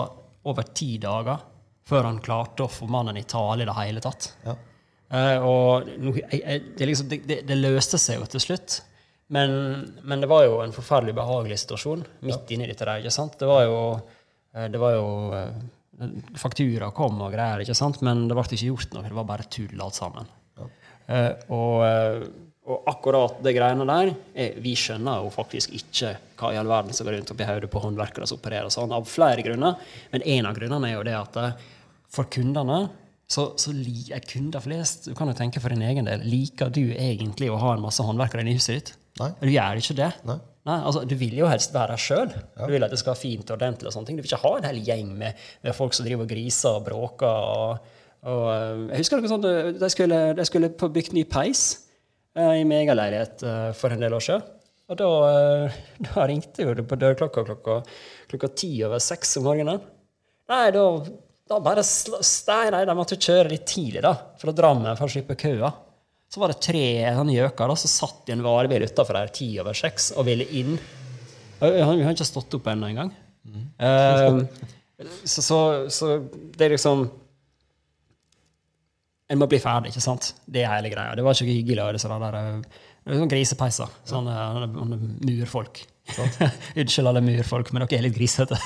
over 0.50 0.66
ti 0.74 0.96
dager 1.02 1.42
før 1.86 2.08
han 2.08 2.20
klarte 2.22 2.66
å 2.66 2.70
få 2.70 2.88
mannen 2.90 3.18
i 3.18 3.26
tale 3.28 3.62
i 3.64 3.68
det 3.68 3.76
hele 3.78 4.02
tatt. 4.02 4.32
Ja. 4.46 4.56
Eh, 5.12 5.44
og 5.44 5.86
det, 5.86 6.86
liksom, 6.88 7.10
det, 7.10 7.20
det, 7.28 7.38
det 7.46 7.58
løste 7.58 8.00
seg 8.00 8.20
jo 8.20 8.26
til 8.32 8.42
slutt. 8.42 8.80
Men, 9.32 9.52
men 10.04 10.22
det 10.22 10.28
var 10.28 10.44
jo 10.46 10.58
en 10.62 10.74
forferdelig 10.74 11.14
behagelig 11.16 11.62
situasjon 11.62 12.02
midt 12.26 12.50
inni 12.52 12.68
dette 12.68 12.84
der. 12.84 13.00
ikke 13.00 13.14
sant? 13.14 13.38
Det 13.40 13.48
var 13.48 13.64
jo, 13.64 13.78
eh, 14.56 14.68
det 14.72 14.82
var 14.82 14.98
jo 14.98 15.06
eh, 15.38 15.54
Faktura 16.40 16.88
kom 16.96 17.20
og 17.22 17.34
greier, 17.34 17.60
ikke 17.62 17.76
sant? 17.78 18.00
men 18.02 18.24
det 18.26 18.34
ble 18.34 18.42
ikke 18.48 18.70
gjort 18.72 18.94
noe. 18.96 19.04
Det 19.06 19.14
var 19.14 19.28
bare 19.28 19.46
tull 19.52 19.82
alt 19.84 19.98
sammen. 19.98 20.30
Eh, 21.12 21.30
og, 21.52 21.82
eh, 21.86 22.24
og 22.62 22.86
akkurat 22.86 23.40
det 23.42 23.56
greiene 23.56 23.84
der 23.88 24.12
er, 24.38 24.58
Vi 24.62 24.76
skjønner 24.78 25.24
jo 25.24 25.30
faktisk 25.34 25.72
ikke 25.74 26.12
hva 26.38 26.52
i 26.54 26.58
all 26.60 26.70
verden 26.70 26.94
som 26.94 27.08
går 27.08 27.16
rundt 27.18 27.32
oppi 27.34 27.46
hodet 27.46 27.70
på 27.72 27.82
håndverkere 27.82 28.28
som 28.30 28.38
opererer 28.38 28.70
sånn, 28.70 28.94
av 28.94 29.08
flere 29.10 29.42
grunner. 29.42 29.80
Men 30.12 30.26
en 30.36 30.50
av 30.50 30.54
grunnene 30.58 30.90
er 30.90 30.94
jo 30.94 31.06
det 31.06 31.16
at 31.18 31.38
eh, 31.42 31.64
for 32.12 32.30
kundene 32.30 32.84
så, 33.32 33.48
så 33.58 33.72
li, 33.72 34.04
er 34.12 34.22
kunder 34.28 34.60
flest 34.60 35.06
Du 35.08 35.14
kan 35.16 35.30
jo 35.30 35.36
tenke 35.36 35.62
for 35.62 35.72
din 35.72 35.84
egen 35.86 36.06
del. 36.06 36.24
Liker 36.28 36.70
du 36.72 36.84
egentlig 36.92 37.50
å 37.50 37.58
ha 37.60 37.74
en 37.74 37.84
masse 37.84 38.04
håndverkere 38.04 38.44
i 38.46 38.56
huset 38.58 38.74
ditt? 38.76 38.94
Nei. 39.20 39.30
Du 39.40 39.50
gjør 39.50 39.80
ikke 39.80 39.96
det. 39.98 40.10
Nei. 40.28 40.38
altså, 40.78 41.02
du 41.08 41.14
vil 41.20 41.34
jo 41.36 41.48
helst 41.50 41.74
være 41.74 41.96
her 41.96 42.02
sjøl. 42.02 42.30
Du 42.56 42.72
vil 42.72 42.84
at 42.86 42.92
det 42.92 43.00
skal 43.00 43.14
være 43.14 43.22
fint 43.22 43.50
og 43.50 43.56
ordentlig. 43.56 43.88
og 43.88 43.96
sånne 43.96 44.08
ting. 44.08 44.18
Du 44.20 44.24
vil 44.24 44.30
ikke 44.30 44.42
ha 44.44 44.52
en 44.58 44.68
hel 44.68 44.80
gjeng 44.86 45.10
med, 45.18 45.42
med 45.64 45.76
folk 45.76 45.96
som 45.96 46.06
driver 46.06 46.28
og 46.28 46.32
griser 46.32 46.78
og 46.78 46.86
bråker. 46.86 47.48
Og, 47.56 47.94
og, 48.22 48.44
eh, 48.52 48.84
jeg 48.92 49.02
husker 49.02 49.22
noe 49.22 49.32
sånt, 49.32 49.48
eh, 49.48 49.72
De 49.80 49.90
skulle, 49.92 50.20
de 50.38 50.46
skulle 50.48 50.72
bygd 50.82 51.16
ny 51.16 51.24
peis 51.28 51.64
eh, 51.72 51.81
i 52.38 52.64
min 52.64 52.78
egen 52.78 52.96
leilighet 52.96 53.42
eh, 53.44 53.70
for 53.76 53.92
en 53.92 54.02
del 54.02 54.14
år 54.16 54.24
siden. 54.24 54.44
Og 54.92 54.98
da, 54.98 55.08
eh, 55.28 55.80
da 56.08 56.26
ringte 56.28 56.66
jo 56.66 56.74
det 56.76 56.86
på 56.88 56.98
dørklokka 57.00 57.44
klokka, 57.48 57.80
klokka 58.30 58.52
ti 58.56 58.72
over 58.86 59.02
seks 59.02 59.36
om 59.40 59.48
morgenen. 59.48 59.82
Nei, 60.52 60.66
da, 60.74 60.84
da 61.48 61.60
bare 61.62 61.84
Nei, 61.84 62.66
nei, 62.74 62.84
de 62.88 62.98
måtte 62.98 63.20
kjøre 63.20 63.52
litt 63.52 63.66
tidlig 63.68 64.02
da, 64.04 64.14
fra 64.40 64.54
Drammen 64.56 64.98
for 64.98 65.08
å 65.08 65.14
slippe 65.14 65.38
køa. 65.38 65.70
Så 66.32 66.40
var 66.40 66.52
det 66.52 66.62
tre 66.64 66.86
sånne 67.12 67.34
gjøker 67.36 67.68
da, 67.68 67.76
som 67.76 67.92
satt 67.92 68.30
i 68.30 68.34
en 68.34 68.44
varebil 68.44 68.86
utafor 68.88 69.18
der 69.18 69.32
ti 69.36 69.50
over 69.60 69.76
seks 69.76 70.14
og 70.16 70.24
ville 70.30 70.48
inn. 70.56 70.78
Han 71.60 72.00
har 72.00 72.14
ikke 72.14 72.26
stått 72.26 72.56
opp 72.56 72.70
ennå 72.72 72.88
engang. 72.88 73.12
Eh, 73.76 74.38
så, 75.24 75.42
så, 75.44 75.58
så 75.92 76.08
det 76.56 76.66
er 76.66 76.74
liksom 76.76 77.04
En 79.32 79.40
må 79.40 79.48
bli 79.48 79.60
ferdig, 79.62 79.92
ikke 79.92 80.04
sant? 80.04 80.34
Det 80.44 80.60
er 80.62 80.74
hele 80.74 80.92
greia. 80.92 81.16
Det 81.16 81.24
var 81.24 81.36
ikke 81.36 81.48
hyggelig. 81.48 81.80
å 81.80 81.88
ha 81.88 81.96
disse 81.96 82.20
der, 82.24 82.36
eh, 82.36 82.84
det 83.02 83.14
er 83.14 83.22
sånn 83.22 83.32
grisepeiser. 83.32 83.98
Sånne, 84.08 84.36
sånne 84.76 84.98
murfolk. 85.24 85.82
Unnskyld 86.80 87.08
alle 87.08 87.22
murfolk, 87.24 87.72
men 87.72 87.86
dere 87.86 88.00
er 88.00 88.06
litt 88.08 88.16
grisete. 88.18 88.58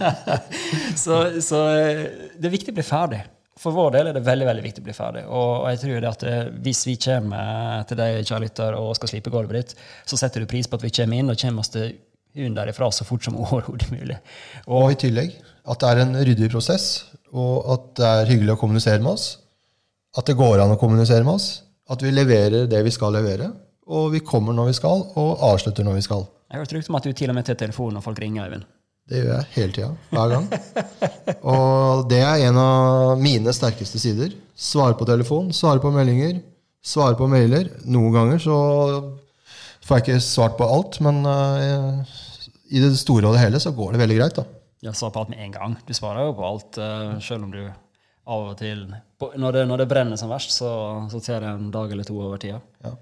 så, 1.04 1.20
så 1.42 1.62
eh, 1.72 2.02
det 2.36 2.50
er 2.50 2.56
viktig 2.58 2.74
å 2.74 2.80
bli 2.80 2.86
ferdig. 2.86 3.22
For 3.60 3.76
vår 3.76 3.90
del 3.96 4.08
er 4.08 4.16
det 4.16 4.24
veldig 4.24 4.46
veldig 4.48 4.62
viktig 4.64 4.84
å 4.84 4.86
bli 4.86 4.96
ferdig. 4.96 5.24
Og, 5.28 5.50
og 5.62 5.66
jeg 5.72 5.80
tror 5.82 5.96
det 6.04 6.10
at 6.10 6.22
eh, 6.28 6.52
hvis 6.64 6.84
vi 6.88 6.96
kommer 7.00 7.82
til 7.88 8.00
deg, 8.00 8.20
kjære 8.22 8.44
lytter, 8.46 8.78
og 8.78 8.94
skal 8.96 9.12
slipe 9.12 9.32
gulvet 9.32 9.58
ditt, 9.58 9.74
så 10.08 10.20
setter 10.20 10.44
du 10.44 10.50
pris 10.50 10.68
på 10.68 10.80
at 10.80 10.86
vi 10.86 10.92
kommer 11.00 11.20
inn 11.20 11.32
og 11.32 11.40
kommer 11.40 11.64
oss 11.64 11.72
til 11.74 11.92
hunden 12.36 12.56
derifra 12.56 12.88
så 12.94 13.04
fort 13.08 13.26
som 13.26 13.38
overhodet 13.44 13.90
mulig. 13.92 14.20
Og 14.68 14.92
i 14.94 15.00
tillegg 15.00 15.36
at 15.70 15.82
det 15.82 15.90
er 15.92 16.02
en 16.04 16.16
ryddig 16.16 16.48
prosess, 16.52 16.90
og 17.36 17.68
at 17.74 17.92
det 18.00 18.10
er 18.10 18.32
hyggelig 18.32 18.56
å 18.56 18.60
kommunisere 18.60 19.02
med 19.02 19.14
oss. 19.16 19.30
At 20.18 20.26
det 20.26 20.38
går 20.38 20.62
an 20.62 20.74
å 20.74 20.78
kommunisere 20.80 21.22
med 21.26 21.38
oss. 21.38 21.62
At 21.90 22.02
vi 22.02 22.10
leverer 22.14 22.66
det 22.70 22.82
vi 22.86 22.92
skal 22.94 23.14
levere. 23.14 23.50
Og 23.90 24.10
vi 24.14 24.22
kommer 24.26 24.54
når 24.54 24.70
vi 24.70 24.76
skal, 24.78 25.02
og 25.18 25.42
avslutter 25.50 25.86
når 25.86 25.98
vi 25.98 26.04
skal. 26.06 26.26
Jeg 26.50 26.58
har 26.58 26.64
hørt 26.64 26.74
rykte 26.74 26.92
om 26.92 26.98
at 26.98 27.06
du 27.06 27.14
til 27.14 27.30
og 27.30 27.36
med 27.36 27.46
tar 27.46 27.58
telefonen 27.58 27.98
når 27.98 28.04
folk 28.04 28.20
ringer, 28.22 28.46
Øyvind. 28.46 28.68
Det 29.10 29.18
gjør 29.24 29.32
jeg 29.32 29.46
hele 29.56 29.74
tida. 29.74 29.88
Hver 30.14 30.32
gang. 30.34 30.44
Og 31.54 32.04
det 32.10 32.20
er 32.22 32.44
en 32.46 32.58
av 32.62 33.18
mine 33.18 33.54
sterkeste 33.54 33.98
sider. 34.02 34.34
Svare 34.54 34.94
på 34.98 35.06
telefon, 35.08 35.50
svare 35.56 35.82
på 35.82 35.90
meldinger, 35.94 36.38
svare 36.82 37.18
på 37.18 37.26
mailer. 37.30 37.72
Noen 37.90 38.14
ganger 38.14 38.42
så 38.42 38.58
får 39.86 39.98
jeg 39.98 40.06
ikke 40.06 40.22
svart 40.22 40.54
på 40.60 40.68
alt, 40.70 41.00
men 41.02 41.24
eh, 41.26 42.16
i 42.70 42.82
det 42.82 42.92
store 43.00 43.26
og 43.26 43.34
det 43.34 43.42
hele 43.42 43.62
så 43.62 43.74
går 43.74 43.96
det 43.96 44.02
veldig 44.04 44.18
greit. 44.20 44.38
da. 44.38 44.46
Jeg 44.86 44.96
svarer 44.96 45.14
på 45.16 45.24
alt 45.24 45.32
med 45.34 45.42
en 45.44 45.56
gang. 45.56 45.78
Du 45.86 45.94
svarer 45.96 46.28
jo 46.28 46.36
på 46.38 46.46
alt, 46.46 46.78
uh, 46.78 47.18
selv 47.20 47.44
om 47.44 47.50
du 47.52 47.64
av 48.30 48.50
og 48.52 48.58
til 48.60 48.86
når, 48.88 49.52
det, 49.52 49.62
når 49.68 49.82
det 49.82 49.90
brenner 49.90 50.18
som 50.20 50.30
verst, 50.32 50.54
så, 50.54 50.70
så 51.12 51.20
tar 51.24 51.44
det 51.44 51.50
en 51.52 51.70
dag 51.74 51.92
eller 51.92 52.06
to 52.06 52.16
over 52.20 52.40
tida. 52.40 52.60
Ja. 52.84 52.94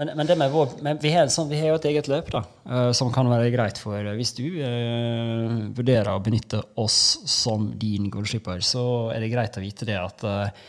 Men, 0.00 0.10
men, 0.16 0.26
det 0.26 0.34
med 0.40 0.50
vår, 0.50 0.70
men 0.82 0.98
vi, 1.02 1.12
har, 1.12 1.28
sånn, 1.30 1.50
vi 1.50 1.58
har 1.60 1.68
jo 1.70 1.78
et 1.78 1.86
eget 1.90 2.08
løp 2.10 2.30
da, 2.32 2.40
eh, 2.64 2.90
som 2.96 3.12
kan 3.14 3.28
være 3.30 3.52
greit 3.52 3.78
for 3.78 4.00
eh, 4.00 4.16
Hvis 4.18 4.32
du 4.34 4.46
eh, 4.64 5.52
vurderer 5.76 6.10
å 6.14 6.22
benytte 6.24 6.62
oss 6.80 6.96
som 7.28 7.68
din 7.78 8.08
gulvskipper, 8.10 8.64
så 8.66 8.84
er 9.12 9.22
det 9.22 9.30
greit 9.34 9.58
å 9.60 9.62
vite 9.62 9.86
det 9.86 9.98
at 10.00 10.24
eh, 10.26 10.62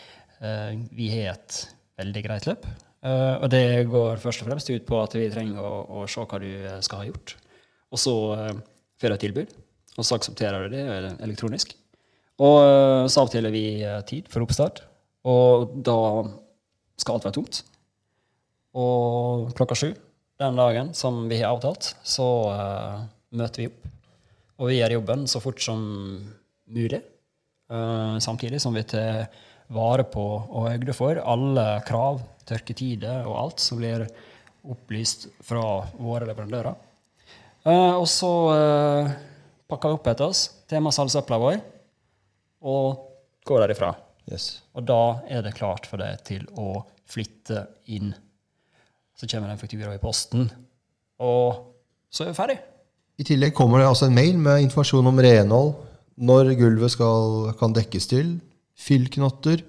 eh, 0.44 0.74
vi 0.94 1.10
har 1.16 1.34
et 1.38 1.60
veldig 2.04 2.26
greit 2.28 2.50
løp. 2.52 2.68
Eh, 3.04 3.36
og 3.40 3.48
det 3.54 3.66
går 3.90 4.22
først 4.22 4.44
og 4.44 4.52
fremst 4.52 4.74
ut 4.74 4.86
på 4.92 5.02
at 5.02 5.16
vi 5.18 5.32
trenger 5.32 5.64
å, 5.66 6.04
å 6.04 6.06
se 6.06 6.28
hva 6.28 6.42
du 6.44 6.52
skal 6.86 7.02
ha 7.02 7.10
gjort. 7.10 7.38
Og 7.94 8.02
så 8.02 8.16
får 9.00 9.08
du 9.08 9.16
et 9.16 9.26
tilbud, 9.30 9.58
og 9.96 10.06
så 10.06 10.20
aksepterer 10.20 10.68
du 10.68 10.76
det 10.76 10.86
elektronisk. 11.24 11.74
Og 12.42 12.56
eh, 12.64 13.04
så 13.12 13.26
avtaler 13.26 13.54
vi 13.54 13.66
eh, 13.86 14.02
tid 14.10 14.30
for 14.32 14.46
oppstart, 14.46 14.82
og 15.30 15.76
da 15.86 15.98
skal 17.00 17.18
alt 17.18 17.28
være 17.28 17.38
tomt. 17.38 17.62
Og 18.74 19.54
klokka 19.58 19.78
sju 19.78 19.92
den 20.42 20.58
dagen 20.58 20.94
som 20.98 21.28
vi 21.30 21.40
har 21.42 21.54
avtalt, 21.54 21.94
så 22.04 22.28
uh, 22.50 23.04
møter 23.38 23.64
vi 23.64 23.68
opp. 23.70 23.84
Og 24.60 24.70
vi 24.70 24.80
gjør 24.80 24.96
jobben 24.98 25.28
så 25.30 25.40
fort 25.44 25.62
som 25.62 25.80
mulig. 26.74 27.00
Uh, 27.72 28.18
samtidig 28.24 28.60
som 28.62 28.76
vi 28.76 28.84
tar 28.88 29.28
vare 29.74 30.04
på 30.10 30.24
og 30.24 30.68
høyde 30.68 30.96
for 30.98 31.22
alle 31.22 31.68
krav, 31.88 32.20
tørketider 32.50 33.30
og 33.30 33.38
alt 33.40 33.64
som 33.64 33.80
blir 33.80 34.08
opplyst 34.68 35.30
fra 35.46 35.64
våre 35.96 36.28
leverandører. 36.28 36.76
Uh, 37.64 37.94
og 38.02 38.08
så 38.12 38.34
pakker 39.70 39.94
vi 39.94 40.02
opp 40.02 40.12
etter 40.12 40.28
oss, 40.34 40.48
tar 40.68 40.84
med 40.84 40.92
oss 40.92 41.16
vår 41.30 41.62
og 42.64 43.10
går 43.48 43.66
derifra. 43.66 43.94
Yes. 44.32 44.64
Og 44.76 44.86
da 44.88 45.20
er 45.28 45.44
det 45.44 45.56
klart 45.58 45.88
for 45.90 46.00
deg 46.00 46.22
til 46.28 46.46
å 46.56 46.84
flytte 47.10 47.66
inn. 47.92 48.14
Så 49.20 49.28
kommer 49.28 49.52
det 49.52 49.58
en 49.58 49.62
faktura 49.62 49.94
i 49.94 50.02
posten, 50.02 50.48
og 51.22 51.74
så 52.14 52.26
er 52.26 52.32
vi 52.32 52.38
ferdig. 52.38 52.60
I 53.22 53.26
tillegg 53.28 53.54
kommer 53.54 53.82
det 53.82 53.90
altså 53.92 54.08
en 54.08 54.16
mail 54.16 54.40
med 54.42 54.64
informasjon 54.64 55.12
om 55.12 55.20
renhold, 55.22 55.76
når 56.18 56.54
gulvet 56.58 56.94
skal, 56.94 57.52
kan 57.60 57.76
dekkes 57.76 58.10
til, 58.10 58.32
fyllknotter 58.80 59.62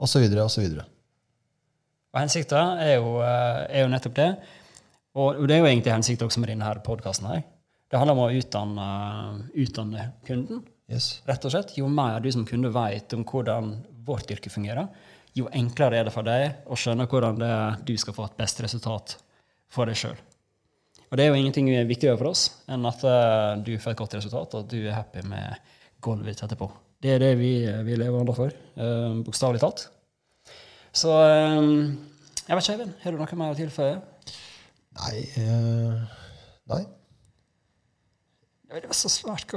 osv. 0.00 0.24
osv. 0.44 0.78
Hensikta 2.16 2.62
er, 2.80 2.94
jo, 2.96 3.18
eh, 3.24 3.60
er 3.68 3.84
jo 3.84 3.92
nettopp 3.92 4.16
det. 4.16 4.30
Og 5.18 5.44
det 5.48 5.56
er 5.56 5.62
jo 5.62 5.68
egentlig 5.68 5.92
hensikta 5.92 6.26
også 6.28 6.40
med 6.40 6.52
denne 6.52 6.72
podkasten. 6.84 7.28
Det 7.88 7.98
handler 7.98 8.16
om 8.16 8.24
å 8.26 8.32
utdanne, 8.32 8.88
utdanne 9.56 10.10
kunden. 10.28 10.62
Yes. 10.88 11.18
Rett 11.28 11.44
og 11.44 11.52
slett, 11.52 11.76
Jo 11.76 11.88
mer 11.92 12.20
du 12.24 12.30
som 12.32 12.46
kunde 12.48 12.72
vet 12.72 13.12
om 13.12 13.24
hvordan 13.28 13.74
vårt 14.08 14.30
yrke 14.32 14.50
fungerer, 14.50 14.88
jo 15.36 15.48
enklere 15.52 16.00
er 16.00 16.08
det 16.08 16.14
for 16.14 16.26
deg 16.26 16.64
å 16.66 16.76
skjønne 16.78 17.06
hvordan 17.10 17.38
det 17.38 17.50
er 17.52 17.82
du 17.86 17.94
skal 18.00 18.16
få 18.16 18.26
et 18.26 18.38
best 18.40 18.62
resultat 18.64 19.18
for 19.68 19.88
deg 19.88 19.98
sjøl. 20.00 20.16
Og 21.08 21.16
det 21.16 21.24
er 21.24 21.30
jo 21.30 21.38
ingenting 21.38 21.68
viktigere 21.88 22.18
for 22.20 22.32
oss 22.32 22.48
enn 22.68 22.84
at 22.88 23.04
eh, 23.04 23.52
du 23.64 23.74
får 23.80 23.94
et 23.94 24.00
godt 24.00 24.16
resultat, 24.18 24.56
og 24.56 24.64
at 24.64 24.72
du 24.72 24.80
er 24.80 24.96
happy 24.96 25.24
med 25.28 25.72
gulvet 26.04 26.32
ditt 26.32 26.44
etterpå. 26.44 26.68
Det 27.00 27.14
er 27.14 27.22
det 27.22 27.32
vi, 27.38 27.52
vi 27.86 27.96
lever 27.96 28.18
under 28.18 28.34
for, 28.34 28.52
uh, 28.80 29.20
bokstavelig 29.22 29.60
talt. 29.62 29.84
Så 30.92 31.12
eh, 31.14 31.68
jeg 32.48 32.56
vet 32.56 32.64
ikke, 32.64 32.76
Eivind, 32.78 32.94
har 33.04 33.14
du 33.14 33.20
noe 33.20 33.40
mer 33.40 33.54
å 33.54 33.58
tilføye? 33.60 33.98
Nei 34.98 35.18
Uh, 35.38 36.00
Nei. 36.68 36.82
Det 38.68 38.82
er 38.84 38.92
så 38.92 39.08
svært 39.08 39.48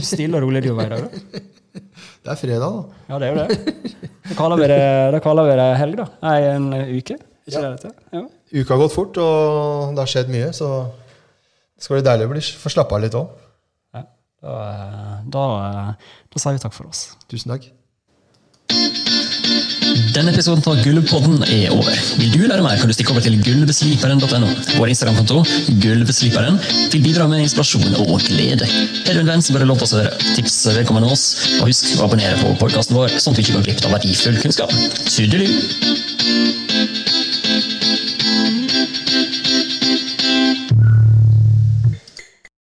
er 0.00 0.04
stille 0.08 0.38
og 0.38 0.46
rolig 0.46 0.62
du 0.64 0.70
var 0.76 0.88
i 0.88 0.96
dag. 0.96 1.16
Det 2.24 2.30
er 2.32 2.38
fredag, 2.40 2.64
da. 2.64 3.02
Ja, 3.10 3.18
det 3.20 3.26
er 3.28 3.34
jo 3.34 3.42
det. 3.44 3.82
Da 4.24 4.34
kaller 4.38 4.58
vi 4.58 4.68
det, 4.70 4.78
da 5.14 5.18
kaller 5.22 5.46
vi 5.46 5.56
det 5.60 5.66
helg, 5.78 5.98
da. 6.00 6.06
Nei, 6.24 6.38
en 6.48 6.66
uke. 6.96 7.18
Ikke 7.48 7.60
det? 7.84 7.92
Ja. 8.16 8.22
Uka 8.56 8.72
har 8.74 8.80
gått 8.80 8.94
fort, 8.96 9.20
og 9.20 9.92
det 9.94 10.02
har 10.02 10.10
skjedd 10.10 10.32
mye, 10.32 10.48
så 10.56 10.70
det 10.88 11.84
skal 11.84 11.98
bli 11.98 12.06
deilig 12.08 12.26
å 12.26 12.32
bli, 12.32 12.42
få 12.64 12.72
slappe 12.72 12.96
av 12.96 13.04
litt 13.04 13.18
òg. 13.20 13.30
ja. 13.94 14.02
Da, 14.42 14.56
eh, 14.64 15.14
da, 15.36 15.44
eh, 15.68 16.10
da 16.32 16.42
sier 16.42 16.56
vi 16.56 16.64
takk 16.64 16.76
for 16.76 16.90
oss. 16.90 17.04
Tusen 17.30 17.52
takk. 17.54 17.68
Denne 20.14 20.32
episoden 20.32 20.62
av 20.70 20.78
Gulvpodden 20.84 21.42
er 21.48 21.72
over. 21.74 21.94
Vil 22.20 22.30
du 22.34 22.42
lære 22.46 22.62
mer, 22.64 22.78
kan 22.78 22.90
du 22.90 22.94
stikke 22.94 23.14
over 23.14 23.24
til 23.24 23.38
gulvsliperen.no. 23.42 24.50
Vår 24.78 24.92
Instagram-konto, 24.94 25.42
Gulvsliperen, 25.82 26.58
vil 26.92 27.04
bidra 27.04 27.26
med 27.30 27.42
inspirasjon 27.46 27.98
og 28.04 28.18
glede. 28.26 28.68
Har 29.06 29.16
du 29.16 29.22
en 29.24 29.32
venn 29.32 29.44
som 29.44 29.58
bør 29.58 29.66
låte 29.72 29.88
oss 29.88 29.96
høre, 29.98 30.14
tips 30.36 30.60
vedkommende 30.76 31.10
oss, 31.14 31.26
og 31.58 31.70
husk 31.72 31.90
å 31.98 32.06
abonnere 32.06 32.38
på 32.42 32.54
podkasten 32.62 32.98
vår, 32.98 33.18
sånn 33.18 33.34
at 33.34 33.40
du 33.40 33.46
ikke 33.46 33.58
går 33.58 33.66
glipp 33.70 33.88
av 33.88 33.98
verdifull 33.98 34.38
kunnskap. 34.44 34.78
Tudelu! 35.08 36.07